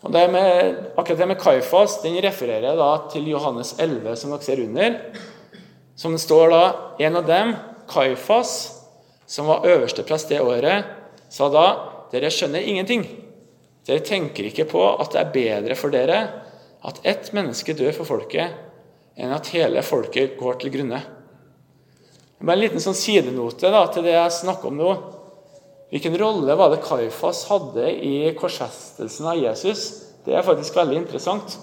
Og 0.04 0.12
det 0.12 0.28
med, 0.32 0.76
akkurat 0.98 1.20
det 1.24 1.28
med 1.32 1.40
Kaifas 1.40 2.02
den 2.04 2.20
refererer 2.24 2.76
da 2.76 2.92
til 3.12 3.32
Johannes 3.32 3.78
11, 3.80 4.16
som 4.20 4.36
dere 4.36 4.44
ser 4.44 4.60
under. 4.64 4.98
Som 5.96 6.12
det 6.12 6.24
står 6.24 6.52
da 6.52 6.64
En 7.00 7.16
av 7.16 7.28
dem, 7.28 7.56
Kaifas, 7.88 8.83
som 9.26 9.50
var 9.50 9.66
øverste 9.68 10.06
prest 10.08 10.32
det 10.32 10.42
året, 10.44 10.86
sa 11.30 11.50
da 11.50 11.66
dere 12.14 12.32
skjønner 12.34 12.62
ingenting. 12.62 13.06
Dere 13.88 14.04
tenker 14.06 14.48
ikke 14.48 14.68
på 14.70 14.84
at 14.94 15.16
det 15.16 15.22
er 15.22 15.34
bedre 15.34 15.78
for 15.80 15.94
dere 15.94 16.20
at 16.84 17.00
ett 17.08 17.32
menneske 17.36 17.76
dør 17.76 17.94
for 17.96 18.08
folket, 18.08 18.54
enn 19.16 19.34
at 19.34 19.52
hele 19.56 19.84
folket 19.86 20.38
går 20.40 20.60
til 20.62 20.74
grunne. 20.74 21.00
Bare 22.44 22.58
en 22.58 22.64
liten 22.64 22.84
sånn 22.84 22.98
sidenote 22.98 23.70
da, 23.72 23.86
til 23.88 24.04
det 24.04 24.18
jeg 24.18 24.38
snakker 24.42 24.68
om 24.68 24.80
nå. 24.80 24.94
Hvilken 25.94 26.18
rolle 26.20 26.56
var 26.60 26.74
det 26.74 26.82
Kaifas 26.84 27.46
hadde 27.48 27.92
i 28.04 28.34
korsfestelsen 28.36 29.30
av 29.32 29.40
Jesus? 29.40 29.84
Det 30.26 30.36
er 30.36 30.44
faktisk 30.44 30.76
veldig 30.76 30.98
interessant. 31.04 31.56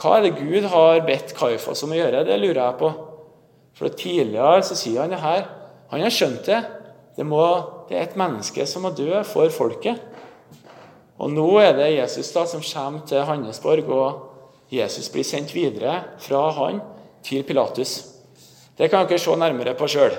Hva 0.00 0.16
er 0.16 0.28
det 0.28 0.36
Gud 0.38 0.68
har 0.70 1.02
bedt 1.06 1.34
Kaifas 1.36 1.82
om 1.86 1.94
å 1.94 1.98
gjøre? 1.98 2.22
Det 2.28 2.38
lurer 2.38 2.62
jeg 2.62 2.78
på. 2.80 2.92
For 3.80 3.96
Tidligere 3.96 4.62
så 4.66 4.76
sier 4.78 5.02
han 5.02 5.14
det 5.14 5.22
her. 5.24 5.48
Han 5.90 6.04
har 6.04 6.14
skjønt 6.14 6.46
det. 6.46 6.60
Det, 7.16 7.26
må, 7.26 7.42
det 7.88 7.98
er 7.98 8.06
et 8.06 8.18
menneske 8.18 8.64
som 8.66 8.86
må 8.86 8.92
dø 8.96 9.10
for 9.26 9.50
folket. 9.52 9.98
Og 11.20 11.32
Nå 11.34 11.46
er 11.60 11.74
det 11.76 11.90
Jesus 11.92 12.30
da 12.32 12.46
som 12.48 12.62
kommer 12.64 13.04
til 13.08 13.26
Hannesborg, 13.28 13.90
og 13.92 14.72
Jesus 14.72 15.10
blir 15.12 15.26
sendt 15.26 15.52
videre 15.52 15.98
fra 16.22 16.46
han 16.56 16.80
til 17.26 17.44
Pilatus. 17.44 17.98
Det 18.78 18.88
kan 18.88 19.04
dere 19.04 19.20
se 19.20 19.34
nærmere 19.36 19.74
på 19.76 19.88
sjøl. 19.90 20.14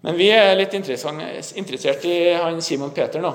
Men 0.00 0.16
vi 0.16 0.30
er 0.32 0.54
litt 0.56 0.72
interessert 0.72 2.06
i 2.08 2.18
han 2.40 2.62
Simon 2.64 2.94
Peter 2.96 3.20
nå. 3.20 3.34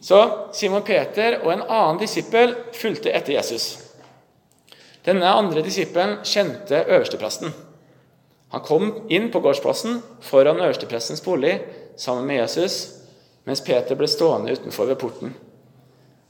Så 0.00 0.20
Simon 0.54 0.84
Peter 0.86 1.40
og 1.42 1.50
en 1.52 1.64
annen 1.66 1.98
disippel 2.00 2.54
fulgte 2.76 3.10
etter 3.12 3.34
Jesus. 3.34 3.72
Denne 5.04 5.32
andre 5.32 5.64
disippelen 5.64 6.20
kjente 6.24 6.84
øverstepresten. 6.86 7.52
Han 8.50 8.64
kom 8.66 8.88
inn 9.08 9.28
på 9.30 9.40
gårdsplassen 9.40 10.00
foran 10.26 10.58
øversteprestens 10.58 11.22
bolig 11.22 11.60
sammen 11.96 12.26
med 12.26 12.40
Jesus, 12.40 12.80
mens 13.46 13.62
Peter 13.62 13.98
ble 13.98 14.08
stående 14.10 14.52
utenfor 14.52 14.90
ved 14.90 14.98
porten. 14.98 15.34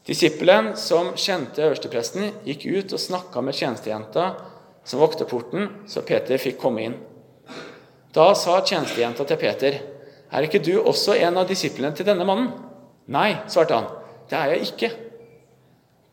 Disippelen 0.06 0.74
som 0.76 1.12
kjente 1.16 1.64
øverstepresten, 1.64 2.32
gikk 2.44 2.66
ut 2.66 2.92
og 2.96 3.00
snakka 3.00 3.40
med 3.44 3.56
tjenestejenta 3.56 4.34
som 4.84 5.00
vokta 5.00 5.24
porten, 5.28 5.68
så 5.88 6.04
Peter 6.04 6.40
fikk 6.40 6.60
komme 6.60 6.84
inn. 6.88 6.98
Da 8.12 8.32
sa 8.34 8.60
tjenestejenta 8.60 9.24
til 9.24 9.36
Peter, 9.36 9.80
'Er 10.32 10.42
ikke 10.42 10.64
du 10.64 10.80
også 10.80 11.14
en 11.14 11.36
av 11.36 11.48
disiplene 11.48 11.96
til 11.96 12.06
denne 12.06 12.24
mannen?' 12.24 12.52
'Nei', 13.08 13.48
svarte 13.48 13.74
han. 13.74 13.86
'Det 14.28 14.38
er 14.38 14.46
jeg 14.50 14.60
ikke.' 14.60 14.96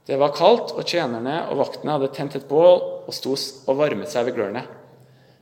Det 0.08 0.20
var 0.20 0.32
kaldt, 0.32 0.72
og 0.72 0.86
tjenerne 0.86 1.50
og 1.50 1.58
vaktene 1.58 1.92
hadde 1.92 2.14
tent 2.16 2.36
et 2.36 2.48
bål 2.48 2.82
og 3.08 3.14
sto 3.14 3.36
og 3.68 3.78
varmet 3.78 4.10
seg 4.10 4.26
ved 4.26 4.36
glørne. 4.36 4.64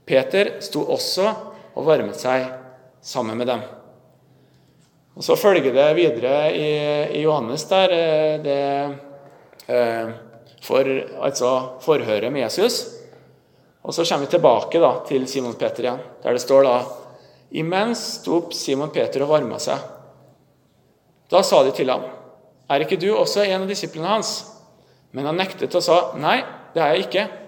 Peter 0.06 0.58
sto 0.62 0.84
også 0.94 1.26
og 1.76 1.88
varmet 1.88 2.20
seg 2.20 2.46
sammen 3.06 3.38
med 3.38 3.50
dem. 3.50 3.64
Og 5.16 5.24
Så 5.24 5.38
følger 5.40 5.74
det 5.74 5.88
videre 5.96 6.52
i, 6.52 6.70
i 7.18 7.24
Johannes 7.24 7.64
der 7.70 7.94
eh, 7.96 8.36
det 8.44 8.60
eh, 9.72 10.12
for, 10.66 10.90
altså 11.24 11.52
forhøret 11.82 12.32
med 12.34 12.42
Jesus. 12.42 12.84
Og 13.84 13.94
Så 13.94 14.04
kommer 14.04 14.26
vi 14.26 14.32
tilbake 14.36 14.82
da, 14.82 14.92
til 15.08 15.28
Simon 15.28 15.56
Peter 15.56 15.86
igjen, 15.86 16.04
der 16.24 16.36
det 16.36 16.42
står 16.42 16.66
da 16.66 16.78
Imens 17.56 18.02
sto 18.20 18.40
opp 18.42 18.54
Simon 18.58 18.92
Peter 18.92 19.24
og 19.24 19.32
varma 19.32 19.60
seg. 19.62 19.80
Da 21.32 21.42
sa 21.46 21.64
de 21.64 21.72
til 21.72 21.90
ham, 21.90 22.04
'Er 22.70 22.82
ikke 22.82 22.98
du 22.98 23.14
også 23.14 23.46
en 23.46 23.62
av 23.62 23.68
disiplene 23.68 24.08
hans?' 24.08 24.52
Men 25.12 25.26
han 25.26 25.38
nektet 25.38 25.76
og 25.76 25.84
sa, 25.84 26.12
'Nei, 26.18 26.44
det 26.74 26.82
er 26.82 26.94
jeg 26.94 27.06
ikke.' 27.06 27.45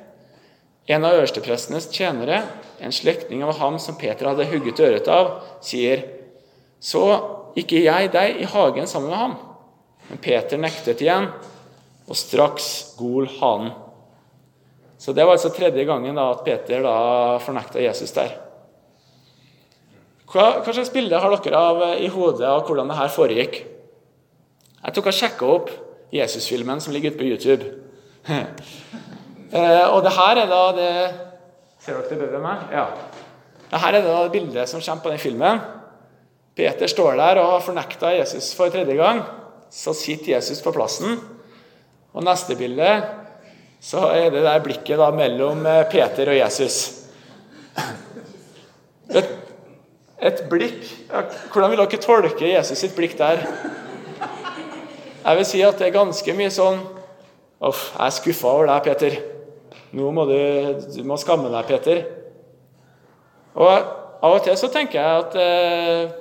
En 0.88 1.04
av 1.04 1.17
øversteprestenes 1.17 1.89
tjenere, 1.91 2.43
en 2.80 2.93
slektning 2.95 3.41
av 3.43 3.58
ham 3.60 3.76
som 3.82 3.97
Peter 4.00 4.30
hadde 4.30 4.47
hugget 4.47 4.80
øret 4.80 5.10
av, 5.12 5.34
sier, 5.62 6.06
Så 6.80 7.02
ikke 7.58 7.82
jeg 7.82 8.12
deg 8.13 8.38
i 8.38 8.45
hagen 8.45 8.86
sammen 8.88 9.10
med 9.10 9.17
ham? 9.17 9.32
Men 10.10 10.19
Peter 10.21 10.60
nektet 10.62 11.02
igjen, 11.02 11.32
og 12.08 12.15
straks 12.15 12.93
gol 13.00 13.26
hanen. 13.39 13.71
Så 14.97 15.13
Det 15.13 15.26
var 15.26 15.34
altså 15.34 15.50
tredje 15.50 15.84
gangen 15.86 16.15
da 16.15 16.32
at 16.32 16.43
Peter 16.45 16.82
da 16.82 17.39
fornekta 17.39 17.82
Jesus 17.82 18.12
der. 18.12 18.38
Hva, 20.28 20.62
hva, 20.62 20.73
slags 20.73 20.91
bilde 20.91 21.19
har 21.19 21.36
dere 21.43 21.58
av, 21.58 21.84
i 22.04 22.08
hodet 22.12 22.47
av 22.47 22.65
hvordan 22.67 22.89
det 22.89 22.97
her 22.97 23.12
foregikk? 23.13 23.60
Jeg 24.84 24.95
tok 24.95 25.08
og 25.08 25.15
sjekka 25.15 25.52
opp 25.52 25.69
Jesus-filmen 26.13 26.82
som 26.84 26.93
ligger 26.93 27.13
ute 27.13 27.19
på 27.19 27.30
YouTube. 27.30 27.69
Eh, 29.51 29.88
og 29.88 30.01
det 30.03 30.12
her 30.12 30.41
er 30.43 30.49
da 30.51 30.63
det 30.75 30.91
Ser 31.79 31.95
dere 31.95 32.10
det 32.10 32.17
bedre 32.19 32.39
enn 32.39 32.43
meg? 32.43 32.63
Ja. 32.73 32.88
Det 33.67 33.79
her 33.83 33.95
er 33.95 34.05
da 34.05 34.15
bildet 34.31 34.69
som 34.69 34.81
kommer 34.83 35.03
på 35.05 35.12
den 35.13 35.21
filmen. 35.21 35.62
Peter 36.57 36.89
står 36.89 37.15
der 37.19 37.39
og 37.39 37.51
har 37.53 37.63
fornekta 37.63 38.12
Jesus 38.17 38.49
for 38.57 38.73
tredje 38.73 38.97
gang. 38.97 39.21
Så 39.71 39.93
sitter 39.95 40.33
Jesus 40.33 40.60
på 40.63 40.73
plassen. 40.75 41.19
Og 42.17 42.25
neste 42.25 42.57
bilde 42.60 42.89
så 43.83 44.07
er 44.10 44.31
det 44.33 44.41
der 44.41 44.63
blikket 44.65 44.99
da 44.99 45.12
mellom 45.13 45.65
eh, 45.69 45.83
Peter 45.91 46.33
og 46.33 46.39
Jesus. 46.39 46.79
Et, 49.07 49.27
et 50.19 50.39
blikk 50.49 50.81
Hvordan 51.53 51.69
vil 51.71 51.79
dere 51.79 51.99
tolke 52.03 52.49
Jesus 52.49 52.81
sitt 52.81 52.95
blikk 52.97 53.13
der? 53.19 53.45
Jeg 55.21 55.38
vil 55.38 55.47
si 55.47 55.62
at 55.63 55.77
det 55.79 55.88
er 55.88 55.95
ganske 55.95 56.36
mye 56.36 56.51
sånn 56.51 56.81
Uff, 57.63 57.93
jeg 57.93 58.05
er 58.05 58.13
skuffa 58.13 58.49
over 58.51 58.67
deg, 58.69 58.83
Peter. 58.86 59.37
Nå 59.95 60.12
må 60.12 60.26
du, 60.28 60.38
du 60.95 61.02
må 61.08 61.15
skamme 61.19 61.52
deg, 61.54 61.69
Peter. 61.69 62.04
Og 63.58 63.93
Av 64.17 64.34
og 64.34 64.41
til 64.43 64.58
så 64.58 64.69
tenker 64.73 64.97
jeg 64.97 65.21
at 65.21 65.36
eh, 65.38 66.15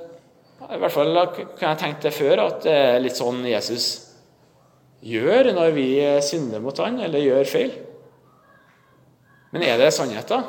I 0.69 0.81
hvert 0.83 0.93
fall 0.93 1.17
kan 1.57 1.71
jeg 1.71 1.81
tenkt 1.81 2.05
det 2.05 2.13
før, 2.13 2.43
at 2.45 2.61
det 2.67 2.75
er 2.77 3.01
litt 3.01 3.17
sånn 3.17 3.41
Jesus 3.49 3.87
gjør 5.07 5.53
når 5.57 5.73
vi 5.77 5.89
synder 6.25 6.63
mot 6.65 6.77
han, 6.83 6.99
eller 7.05 7.25
gjør 7.25 7.49
feil. 7.49 7.75
Men 9.55 9.65
er 9.65 9.81
det 9.81 9.93
sannhet, 9.97 10.29
da? 10.29 10.43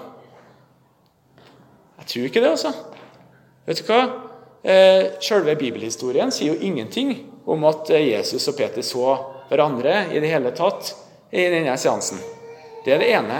Jeg 2.01 2.09
tror 2.11 2.29
ikke 2.29 2.43
det, 2.43 2.53
altså. 2.55 2.73
Vet 3.67 3.81
du 3.81 3.89
hva? 3.91 4.01
Eh, 4.67 5.13
selve 5.23 5.55
bibelhistorien 5.59 6.31
sier 6.33 6.55
jo 6.55 6.67
ingenting 6.67 7.13
om 7.47 7.63
at 7.69 7.91
Jesus 7.93 8.47
og 8.51 8.57
Peter 8.57 8.83
så 8.83 9.13
hverandre 9.47 10.09
i 10.11 10.19
det 10.19 10.31
hele 10.31 10.51
tatt 10.55 10.91
i 11.31 11.45
denne 11.51 11.75
seansen. 11.79 12.19
Det 12.87 12.93
er 12.95 13.01
det 13.03 13.07
ene. 13.11 13.37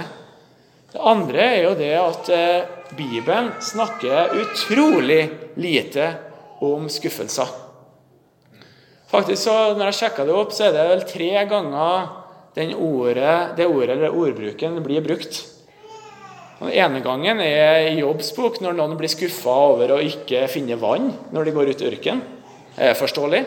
Det 0.92 1.00
andre 1.00 1.40
er 1.40 1.62
jo 1.64 1.70
det 1.78 1.94
at 1.96 2.26
eh, 2.36 2.66
Bibelen 2.92 3.46
snakker 3.64 4.34
utrolig 4.36 5.22
lite 5.56 6.10
om 6.60 6.84
skuffelser. 6.92 7.48
Faktisk 9.08 9.46
så, 9.46 9.54
Når 9.72 9.88
jeg 9.88 9.96
sjekka 10.02 10.26
det 10.28 10.34
opp, 10.36 10.52
så 10.52 10.66
er 10.66 10.74
det 10.76 10.84
vel 10.90 11.06
tre 11.08 11.30
ganger 11.48 12.74
ordet, 12.76 13.56
det 13.56 13.70
ordet 13.70 13.94
eller 13.94 14.12
ordbruken 14.12 14.76
blir 14.84 15.00
brukt. 15.06 15.40
Den 16.58 16.74
ene 16.74 17.00
gangen 17.00 17.40
er 17.40 17.88
i 17.88 18.02
Jobbs 18.02 18.34
bok, 18.36 18.60
når 18.60 18.76
noen 18.76 18.98
blir 19.00 19.08
skuffa 19.08 19.54
over 19.72 19.94
å 19.96 20.02
ikke 20.04 20.44
finne 20.52 20.76
vann 20.76 21.08
når 21.32 21.48
de 21.48 21.56
går 21.56 21.72
ut 21.72 21.86
i 21.86 21.88
ørkenen. 21.88 22.20
Det 22.76 22.92
er 22.92 23.00
forståelig. 23.00 23.42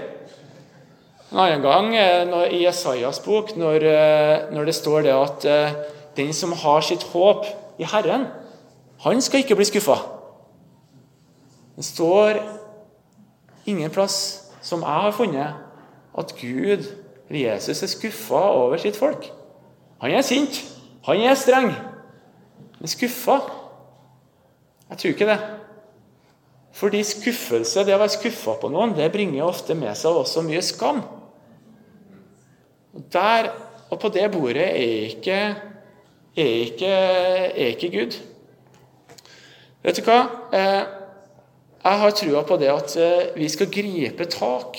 En 1.32 1.39
annen 1.39 1.62
gang 1.63 1.94
i 2.52 2.65
Jesajas 2.65 3.22
bok, 3.24 3.54
når, 3.56 3.86
eh, 3.88 4.50
når, 4.52 4.65
det 4.67 4.76
står 4.76 5.06
det 5.06 5.13
at 5.15 5.46
eh, 5.48 5.76
den 6.17 6.34
som 6.36 6.52
har 6.52 6.82
sitt 6.84 7.06
håp 7.13 7.46
i 7.80 7.88
Herren, 7.88 8.28
Han 9.02 9.22
skal 9.22 9.39
ikke 9.39 9.56
bli 9.56 9.65
skuffa. 9.65 9.96
Det 11.76 11.86
står 11.86 12.38
ingen 13.65 13.89
plass 13.89 14.44
som 14.62 14.84
jeg 14.86 15.02
har 15.06 15.12
funnet, 15.12 15.54
at 16.17 16.36
Gud, 16.38 16.86
Jesus, 17.30 17.82
er 17.82 17.88
skuffa 17.88 18.41
over 18.54 18.78
sitt 18.78 18.96
folk. 18.96 19.32
Han 20.02 20.12
er 20.12 20.22
sint. 20.22 20.62
Han 21.06 21.17
er 21.17 21.34
streng. 21.34 21.72
Men 22.80 22.88
skuffa? 22.88 23.39
Jeg 24.89 24.98
tror 24.98 25.10
ikke 25.10 25.26
det. 25.32 25.39
Fordi 26.72 27.04
skuffelse, 27.04 27.86
det 27.86 27.96
å 27.96 28.04
være 28.04 28.20
skuffa 28.20 28.60
på 28.62 28.70
noen, 28.70 28.94
det 28.94 29.12
bringer 29.12 29.48
ofte 29.48 29.74
med 29.74 29.98
seg 29.98 30.22
også 30.22 30.44
mye 30.46 30.62
skam. 30.62 31.02
Der, 32.91 33.49
og 33.89 33.99
på 33.99 34.10
det 34.10 34.32
bordet 34.32 34.67
er 34.67 35.06
ikke, 35.08 35.38
er 36.38 36.51
ikke, 36.65 36.88
er 36.88 37.65
ikke 37.65 37.91
Gud. 37.91 38.17
Vet 39.82 39.97
du 39.97 40.04
hva? 40.06 40.17
Eh, 40.54 40.82
jeg 41.82 41.99
har 42.04 42.12
trua 42.13 42.41
på 42.45 42.58
det 42.62 42.69
at 42.69 42.95
eh, 42.99 43.30
vi 43.36 43.47
skal 43.49 43.71
gripe 43.71 44.27
tak 44.30 44.77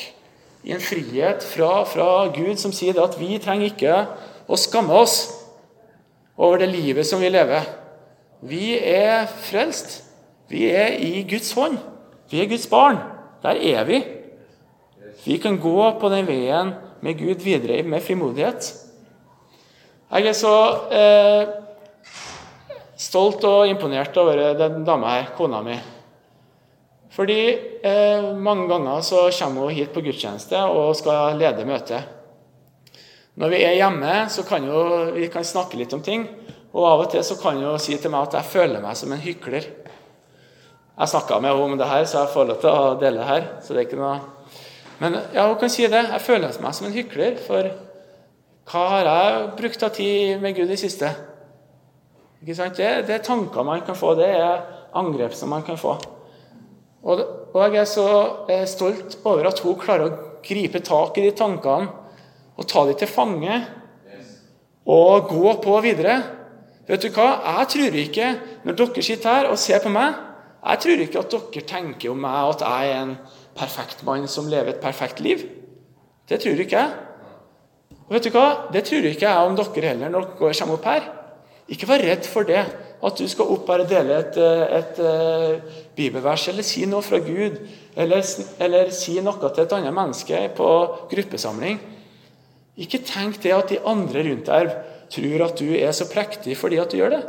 i 0.62 0.75
en 0.77 0.81
frihet 0.81 1.42
fra, 1.42 1.83
fra 1.88 2.11
Gud 2.37 2.61
som 2.61 2.75
sier 2.75 3.01
at 3.03 3.16
vi 3.18 3.40
trenger 3.42 3.72
ikke 3.72 3.96
å 4.46 4.59
skamme 4.61 4.94
oss 4.94 5.25
over 6.37 6.61
det 6.62 6.70
livet 6.70 7.09
som 7.09 7.22
vi 7.22 7.33
lever. 7.33 7.66
Vi 8.42 8.77
er 8.77 9.27
frelst. 9.27 10.03
Vi 10.53 10.68
er 10.68 10.98
i 11.01 11.25
Guds 11.27 11.53
hånd. 11.57 11.81
Vi 12.31 12.42
er 12.42 12.51
Guds 12.51 12.68
barn. 12.70 13.01
Der 13.42 13.57
er 13.57 13.85
vi. 13.88 14.03
Vi 15.25 15.38
kan 15.42 15.59
gå 15.59 15.90
på 15.98 16.11
den 16.12 16.27
veien 16.29 16.75
med 17.03 17.19
Gud 17.19 17.43
videre 17.43 17.83
med 17.83 18.03
frimodighet. 18.05 18.69
Jeg 20.12 20.29
er 20.29 20.37
så 20.37 20.55
eh, 20.93 21.51
stolt 23.01 23.45
og 23.49 23.67
imponert 23.71 24.17
over 24.21 24.53
den 24.59 24.85
dama 24.87 25.17
her, 25.17 25.33
kona 25.37 25.62
mi. 25.67 25.79
Fordi 27.12 27.38
eh, 27.85 28.33
mange 28.37 28.69
ganger 28.71 29.03
så 29.05 29.27
kommer 29.38 29.67
hun 29.67 29.77
hit 29.77 29.93
på 29.93 30.05
gudstjeneste 30.05 30.61
og 30.73 30.95
skal 30.97 31.37
lede 31.41 31.67
møtet. 31.69 32.09
Når 33.35 33.49
vi 33.49 33.62
er 33.65 33.79
hjemme, 33.79 34.15
så 34.29 34.45
kan 34.45 34.65
jo, 34.69 34.81
vi 35.17 35.29
kan 35.33 35.45
snakke 35.45 35.81
litt 35.81 35.93
om 35.97 36.05
ting. 36.05 36.27
Og 36.73 36.87
av 36.88 37.05
og 37.05 37.11
til 37.12 37.25
så 37.25 37.37
kan 37.41 37.61
hun 37.61 37.81
si 37.81 37.97
til 38.01 38.12
meg 38.12 38.29
at 38.29 38.38
jeg 38.38 38.53
føler 38.53 38.85
meg 38.85 38.97
som 38.97 39.12
en 39.12 39.21
hykler. 39.21 39.67
Jeg 40.93 41.09
snakka 41.09 41.41
med 41.41 41.53
henne 41.53 41.73
om 41.73 41.81
det 41.81 41.88
her, 41.88 42.05
så 42.05 42.23
jeg 42.23 42.33
får 42.35 42.49
lov 42.49 42.61
til 42.61 42.71
å 42.71 42.95
dele 43.01 43.21
det 43.21 43.29
her. 43.29 43.51
så 43.65 43.73
det 43.73 43.83
er 43.83 43.88
ikke 43.88 44.01
noe... 44.01 44.21
Men 45.03 45.19
ja, 45.35 45.49
hun 45.49 45.59
kan 45.59 45.71
si 45.73 45.88
det. 45.91 46.05
Jeg 46.12 46.23
føler 46.23 46.53
meg 46.62 46.75
som 46.77 46.87
en 46.87 46.95
hykler. 46.95 47.38
For 47.43 47.67
hva 48.71 48.83
har 48.93 49.09
jeg 49.09 49.47
brukt 49.59 49.83
av 49.83 49.95
tid 49.97 50.43
med 50.43 50.55
Gud 50.55 50.71
i 50.71 50.79
siste? 50.79 51.11
Ikke 52.43 52.55
sant? 52.59 52.79
Det, 52.79 52.91
det, 53.09 53.17
er 53.17 53.27
tanker 53.27 53.67
man 53.67 53.83
kan 53.87 53.99
få. 53.99 54.15
Det 54.19 54.31
er 54.31 54.62
angrep 54.99 55.35
som 55.35 55.51
man 55.51 55.67
kan 55.67 55.81
få. 55.81 55.97
Og, 57.03 57.23
og 57.51 57.61
jeg 57.65 57.83
er 57.83 57.91
så 57.91 58.07
stolt 58.71 59.19
over 59.27 59.51
at 59.51 59.59
hun 59.65 59.81
klarer 59.81 60.07
å 60.07 60.19
gripe 60.47 60.79
tak 60.87 61.19
i 61.19 61.27
de 61.27 61.35
tankene 61.35 61.91
og 62.55 62.69
ta 62.71 62.85
dem 62.87 62.99
til 63.01 63.11
fange 63.11 63.59
og 64.87 65.31
gå 65.31 65.57
på 65.65 65.81
videre. 65.83 66.21
Vet 66.87 67.03
du 67.03 67.11
hva? 67.15 67.41
Jeg 67.59 67.71
tror 67.75 67.99
ikke, 68.05 68.29
når 68.62 68.79
dere 68.79 69.03
sitter 69.03 69.35
her 69.35 69.51
og 69.51 69.59
ser 69.59 69.83
på 69.83 69.91
meg 69.91 70.15
jeg 70.62 70.79
tror 70.79 71.01
ikke 71.03 71.23
at 71.23 71.33
dere 71.33 71.67
tenker 71.67 72.12
om 72.12 72.21
meg 72.23 72.53
at 72.53 72.61
jeg 72.62 72.91
er 72.93 73.01
en 73.01 73.17
perfekt 73.57 74.05
mann 74.07 74.29
som 74.31 74.49
lever 74.51 74.75
et 74.75 74.83
perfekt 74.83 75.21
liv. 75.21 75.43
Det 76.29 76.41
tror 76.43 76.61
ikke 76.62 76.79
jeg. 76.79 76.93
Og 78.07 78.15
vet 78.17 78.29
du 78.29 78.31
hva? 78.35 78.47
Det 78.73 78.85
tror 78.88 79.09
ikke 79.09 79.27
jeg 79.29 79.49
om 79.49 79.59
dere 79.59 79.93
heller 79.93 80.12
når 80.12 80.31
dere 80.38 80.55
kommer 80.59 80.79
opp 80.79 80.88
her. 80.88 81.11
Ikke 81.73 81.88
vær 81.88 82.03
redd 82.05 82.27
for 82.29 82.47
det, 82.49 82.62
at 83.03 83.19
du 83.19 83.27
skal 83.31 83.51
opp 83.55 83.69
her 83.71 83.85
og 83.85 83.91
dele 83.91 84.19
et, 84.19 84.37
et, 84.37 84.73
et, 84.79 85.01
eh, 85.03 85.85
bibelvers 85.97 86.49
eller 86.51 86.67
si 86.67 86.85
noe 86.91 87.03
fra 87.07 87.21
Gud, 87.23 87.61
eller, 87.97 88.25
eller 88.62 88.91
si 88.95 89.17
noe 89.23 89.51
til 89.53 89.65
et 89.65 89.77
annet 89.79 89.95
menneske 89.95 90.43
på 90.59 90.71
gruppesamling. 91.11 91.79
Ikke 92.83 93.03
tenk 93.07 93.38
det 93.43 93.55
at 93.55 93.71
de 93.73 93.81
andre 93.87 94.27
rundt 94.29 94.51
deg 94.51 94.75
tror 95.12 95.47
at 95.47 95.61
du 95.61 95.71
er 95.77 95.93
så 95.97 96.09
prektig 96.09 96.57
fordi 96.59 96.81
at 96.81 96.93
du 96.93 96.99
gjør 96.99 97.17
det 97.19 97.23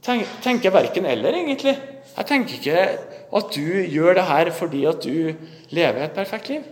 tenker 0.00 0.72
verken 0.72 1.06
eller, 1.06 1.32
egentlig. 1.32 1.76
Jeg 2.20 2.28
tenker 2.28 2.58
ikke 2.58 2.80
at 3.38 3.54
du 3.54 3.68
gjør 3.88 4.18
det 4.18 4.26
her 4.28 4.50
fordi 4.52 4.82
at 4.84 5.00
du 5.00 5.30
lever 5.72 6.02
et 6.04 6.12
perfekt 6.12 6.50
liv. 6.52 6.66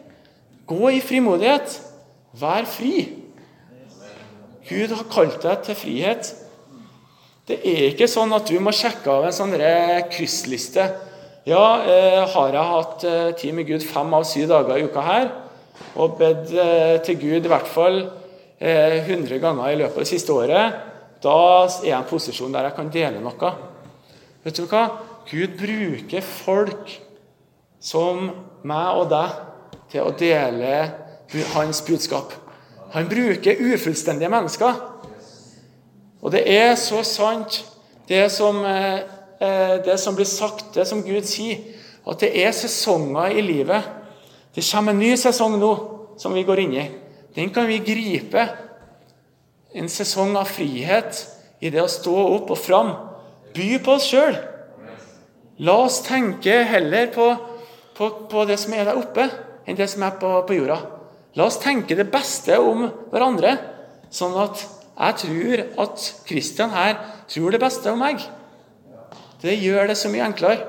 Gå 0.68 0.90
i 0.92 1.00
frimodighet. 1.00 1.78
Vær 2.36 2.68
fri. 2.68 3.08
Gud 4.68 4.92
har 4.92 5.06
kalt 5.08 5.40
deg 5.40 5.64
til 5.64 5.78
frihet. 5.78 6.28
Det 7.48 7.62
er 7.64 7.86
ikke 7.94 8.10
sånn 8.12 8.34
at 8.36 8.50
du 8.50 8.58
må 8.60 8.74
sjekke 8.76 9.08
av 9.08 9.30
en 9.30 9.32
sånn 9.38 9.56
kryssliste. 10.12 10.84
Ja, 11.48 11.64
eh, 11.80 12.20
har 12.28 12.52
jeg 12.52 12.68
hatt 12.74 13.08
eh, 13.08 13.32
tid 13.40 13.56
med 13.56 13.70
Gud 13.70 13.80
fem 13.88 14.12
av 14.12 14.28
syv 14.28 14.50
dager 14.50 14.76
i 14.76 14.84
uka 14.84 15.00
her, 15.00 15.30
og 15.96 16.18
bedt 16.20 16.52
eh, 16.52 16.98
til 17.06 17.16
Gud 17.22 17.48
i 17.48 17.52
hvert 17.54 17.70
fall 17.72 18.02
eh, 18.60 19.00
100 19.00 19.40
ganger 19.40 19.72
i 19.72 19.78
løpet 19.80 19.96
av 19.96 20.04
det 20.04 20.10
siste 20.12 20.36
året, 20.36 20.82
da 21.24 21.38
er 21.64 21.86
jeg 21.86 21.94
i 21.94 21.96
en 21.96 22.10
posisjon 22.10 22.52
der 22.52 22.68
jeg 22.68 22.76
kan 22.76 22.92
dele 22.92 23.24
noe. 23.24 23.54
Vet 24.44 24.60
du 24.60 24.68
hva? 24.68 24.84
Gud 25.28 25.58
bruker 25.60 26.24
folk 26.24 26.94
som 27.80 28.30
meg 28.64 29.00
og 29.00 29.10
deg 29.12 29.34
til 29.92 30.06
å 30.06 30.14
dele 30.16 30.72
hans 31.52 31.82
budskap. 31.84 32.32
Han 32.94 33.08
bruker 33.10 33.60
ufullstendige 33.60 34.32
mennesker. 34.32 34.78
Og 36.24 36.32
det 36.32 36.42
er 36.50 36.72
så 36.80 37.02
sant, 37.06 37.60
det 38.08 38.30
som, 38.32 38.64
eh, 38.64 39.04
eh, 39.40 39.76
det 39.84 40.00
som 40.00 40.16
blir 40.16 40.26
sagt, 40.26 40.74
det 40.74 40.86
som 40.88 41.02
Gud 41.02 41.24
sier, 41.24 41.58
at 42.08 42.18
det 42.20 42.32
er 42.46 42.52
sesonger 42.52 43.36
i 43.36 43.40
livet. 43.40 43.82
Det 44.54 44.64
kommer 44.72 44.92
en 44.92 44.98
ny 44.98 45.14
sesong 45.16 45.58
nå 45.60 45.72
som 46.16 46.34
vi 46.34 46.42
går 46.42 46.58
inn 46.58 46.74
i. 46.74 46.90
Den 47.34 47.50
kan 47.50 47.66
vi 47.66 47.78
gripe 47.78 48.48
en 49.74 49.88
sesong 49.88 50.36
av 50.36 50.48
frihet 50.48 51.26
i 51.60 51.70
det 51.70 51.82
å 51.82 51.88
stå 51.88 52.16
opp 52.34 52.50
og 52.50 52.58
fram. 52.58 52.96
By 53.54 53.78
på 53.78 53.92
oss 53.92 54.08
sjøl. 54.08 54.34
La 55.58 55.74
oss 55.82 56.02
tenke 56.06 56.60
heller 56.70 57.08
på, 57.10 57.26
på, 57.96 58.10
på, 58.30 58.44
det 58.46 58.60
som 58.62 58.74
er 58.76 58.86
der 58.86 58.98
oppe, 59.00 59.26
enn 59.66 59.78
det 59.78 59.88
som 59.90 60.04
er 60.06 60.14
på, 60.20 60.30
på, 60.46 60.54
jorda. 60.54 60.78
La 61.34 61.48
oss 61.48 61.58
tenke 61.58 61.96
det 61.98 62.06
beste 62.12 62.60
om 62.62 62.84
hverandre, 63.10 63.56
sånn 64.10 64.36
at 64.38 64.62
jeg 64.98 65.16
tror 65.22 65.62
at 65.84 66.04
Kristian 66.26 66.74
her 66.74 66.94
tror 67.30 67.54
det 67.54 67.62
beste 67.62 67.90
om 67.90 67.98
meg. 68.02 68.22
Det 69.42 69.54
gjør 69.58 69.90
det 69.90 69.96
så 69.98 70.10
mye 70.10 70.26
enklere. 70.26 70.62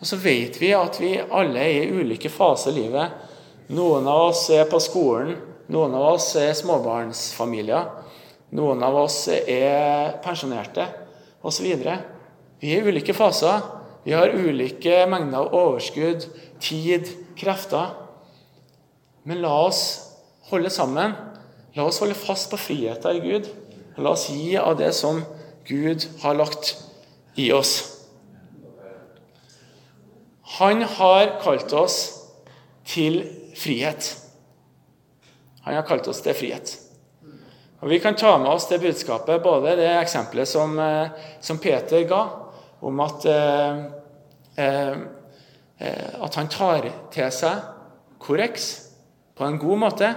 Og 0.00 0.08
så 0.08 0.18
vet 0.20 0.58
vi 0.60 0.74
at 0.76 0.98
vi 1.00 1.14
alle 1.16 1.62
er 1.64 1.86
i 1.86 1.96
ulike 1.96 2.28
faser 2.32 2.74
i 2.74 2.82
livet. 2.82 3.14
Noen 3.72 4.08
av 4.08 4.28
oss 4.30 4.44
er 4.52 4.68
på 4.68 4.80
skolen, 4.84 5.32
noen 5.72 5.96
av 5.96 6.12
oss 6.12 6.28
er 6.38 6.52
småbarnsfamilier. 6.56 7.88
Noen 8.56 8.84
av 8.84 9.00
oss 9.00 9.24
er 9.32 10.12
pensjonerte 10.24 10.84
osv. 11.42 11.72
Vi 12.60 12.72
er 12.72 12.84
i 12.84 12.92
ulike 12.92 13.14
faser. 13.16 13.64
Vi 14.06 14.14
har 14.14 14.32
ulike 14.32 15.02
mengder 15.10 15.44
av 15.44 15.54
overskudd, 15.54 16.28
tid, 16.62 17.08
krefter. 17.36 17.92
Men 19.26 19.42
la 19.42 19.52
oss 19.66 19.82
holde 20.50 20.70
sammen. 20.70 21.16
La 21.76 21.84
oss 21.84 21.98
holde 22.00 22.16
fast 22.16 22.48
på 22.52 22.60
friheten 22.60 23.18
i 23.18 23.24
Gud. 23.24 23.50
La 23.98 24.14
oss 24.14 24.28
gi 24.30 24.54
av 24.60 24.76
det 24.78 24.92
som 24.96 25.24
Gud 25.66 26.06
har 26.22 26.38
lagt 26.38 26.76
i 27.36 27.50
oss. 27.52 27.74
Han 30.56 30.82
har 30.82 31.36
kalt 31.42 31.72
oss 31.76 31.98
til 32.86 33.24
frihet. 33.58 34.14
Han 35.66 35.74
har 35.74 35.84
kalt 35.88 36.06
oss 36.08 36.22
til 36.22 36.36
frihet. 36.38 36.76
Og 37.82 37.90
Vi 37.90 37.98
kan 38.00 38.16
ta 38.16 38.38
med 38.38 38.48
oss 38.48 38.68
det 38.68 38.80
budskapet, 38.80 39.42
både 39.42 39.76
det 39.76 39.90
eksempelet 39.98 40.48
som, 40.48 40.78
eh, 40.78 41.08
som 41.40 41.58
Peter 41.58 42.02
ga, 42.08 42.45
om 42.80 43.00
at, 43.00 43.24
eh, 43.26 43.84
eh, 44.56 44.96
at 46.22 46.34
han 46.34 46.48
tar 46.48 46.88
til 47.12 47.32
seg 47.32 47.62
korreks 48.18 48.66
på 49.36 49.44
en 49.44 49.58
god 49.60 49.78
måte. 49.78 50.14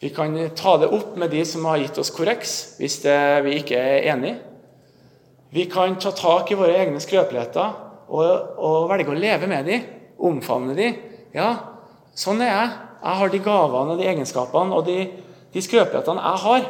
Vi 0.00 0.08
kan 0.14 0.36
ta 0.56 0.76
det 0.80 0.88
opp 0.88 1.16
med 1.20 1.30
de 1.30 1.44
som 1.44 1.64
har 1.68 1.78
gitt 1.82 1.98
oss 2.00 2.12
korreks, 2.14 2.76
hvis 2.78 3.02
det, 3.04 3.18
vi 3.44 3.58
ikke 3.60 3.76
er 3.76 4.12
enige. 4.14 4.38
Vi 5.50 5.66
kan 5.66 5.98
ta 6.00 6.12
tak 6.14 6.50
i 6.50 6.56
våre 6.58 6.76
egne 6.78 7.02
skrøpeligheter 7.02 7.72
og, 8.08 8.54
og 8.56 8.88
velge 8.90 9.10
å 9.10 9.18
leve 9.18 9.48
med 9.50 9.66
dem, 9.66 9.88
omfavne 10.16 10.76
dem. 10.78 10.94
Ja, 11.34 11.50
sånn 12.14 12.40
er 12.44 12.52
jeg. 12.52 12.70
Jeg 13.00 13.18
har 13.18 13.32
de 13.32 13.40
gavene 13.42 13.94
og 13.94 14.00
de 14.00 14.06
egenskapene 14.08 14.76
og 14.76 14.86
de, 14.86 14.98
de 15.52 15.62
skrøpelighetene 15.64 16.22
jeg 16.22 16.44
har. 16.44 16.68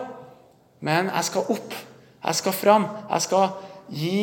Men 0.80 1.10
jeg 1.12 1.28
skal 1.28 1.52
opp. 1.52 1.76
Jeg 2.20 2.38
skal 2.40 2.56
fram. 2.56 2.86
Jeg 3.10 3.26
skal 3.26 3.46
gi 3.92 4.20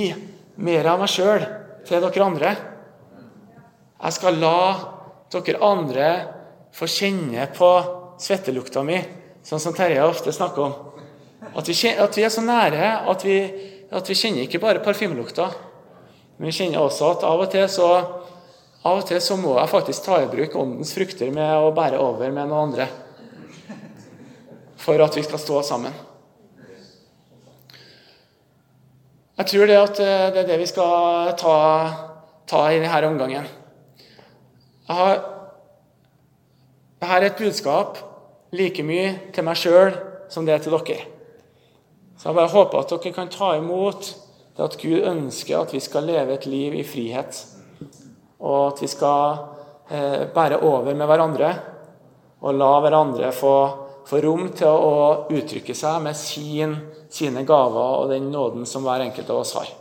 mer 0.57 0.89
av 0.89 1.01
meg 1.01 1.11
sjøl 1.11 1.45
til 1.87 2.03
dere 2.03 2.25
andre. 2.25 2.55
Jeg 3.97 4.17
skal 4.17 4.41
la 4.41 4.57
dere 5.33 5.61
andre 5.65 6.09
få 6.75 6.89
kjenne 6.89 7.47
på 7.55 7.69
svettelukta 8.21 8.83
mi, 8.85 8.99
sånn 9.45 9.61
som 9.61 9.75
Terje 9.77 10.03
ofte 10.05 10.33
snakker 10.33 10.65
om. 10.65 10.75
At 11.57 11.69
vi, 11.69 11.75
at 11.89 12.17
vi 12.17 12.25
er 12.25 12.33
så 12.33 12.43
nære 12.43 12.91
at 13.09 13.25
vi, 13.25 13.37
at 13.93 14.09
vi 14.09 14.17
kjenner 14.17 14.45
ikke 14.45 14.61
bare 14.61 14.83
parfymelukta. 14.85 15.47
Men 16.37 16.49
vi 16.51 16.57
kjenner 16.59 16.83
også 16.83 17.13
at 17.15 17.25
av 17.25 17.45
og 17.45 17.51
til 17.53 17.65
så 17.71 17.89
av 18.87 19.01
og 19.01 19.07
til 19.09 19.19
så 19.23 19.35
må 19.39 19.55
jeg 19.57 19.71
faktisk 19.71 20.05
ta 20.05 20.21
i 20.21 20.29
bruk 20.31 20.53
åndens 20.55 20.93
frukter 20.95 21.31
med 21.33 21.49
å 21.59 21.73
bære 21.75 21.99
over 21.99 22.29
med 22.31 22.47
noen 22.47 22.69
andre. 22.69 22.87
For 24.79 25.01
at 25.03 25.17
vi 25.17 25.25
skal 25.25 25.41
stå 25.41 25.63
sammen. 25.65 26.06
Jeg 29.37 29.49
tror 29.51 29.69
det 29.69 29.77
at 29.77 29.99
eh, 30.01 30.27
det 30.33 30.39
er 30.41 30.47
det 30.49 30.59
vi 30.63 30.69
skal 30.69 31.33
ta, 31.37 31.57
ta 32.49 32.61
i 32.73 32.79
denne 32.81 33.09
omgangen. 33.11 33.45
Jeg 34.87 34.95
har, 34.97 35.19
dette 36.97 37.17
er 37.19 37.25
et 37.27 37.37
budskap 37.37 37.99
like 38.57 38.81
mye 38.81 39.11
til 39.35 39.45
meg 39.45 39.59
sjøl 39.59 39.93
som 40.33 40.47
det 40.47 40.55
er 40.55 40.63
til 40.63 40.73
dere. 40.73 41.03
Så 42.17 42.31
jeg 42.31 42.39
bare 42.39 42.49
håper 42.55 42.81
at 42.81 42.95
dere 42.95 43.13
kan 43.13 43.29
ta 43.29 43.51
imot 43.59 44.09
det 44.57 44.65
at 44.65 44.79
Gud 44.81 45.05
ønsker 45.05 45.59
at 45.59 45.73
vi 45.75 45.83
skal 45.85 46.09
leve 46.09 46.33
et 46.33 46.49
liv 46.49 46.73
i 46.79 46.85
frihet. 46.87 47.43
Og 48.41 48.71
at 48.71 48.81
vi 48.81 48.89
skal 48.89 49.37
eh, 49.93 50.25
bære 50.33 50.63
over 50.65 50.95
med 50.95 51.05
hverandre 51.05 51.51
og 52.41 52.57
la 52.57 52.71
hverandre 52.81 53.29
få, 53.37 53.57
få, 54.07 54.21
rom 54.23 54.47
til 54.55 54.71
å 54.71 55.27
uttrykke 55.33 55.75
seg 55.75 55.99
med 56.03 56.17
sin, 56.17 56.77
sine 57.11 57.43
gaver 57.47 58.03
og 58.03 58.13
den 58.13 58.31
nåden 58.31 58.65
som 58.69 58.87
hver 58.87 59.03
enkelt 59.07 59.29
av 59.33 59.43
oss 59.43 59.53
har. 59.59 59.73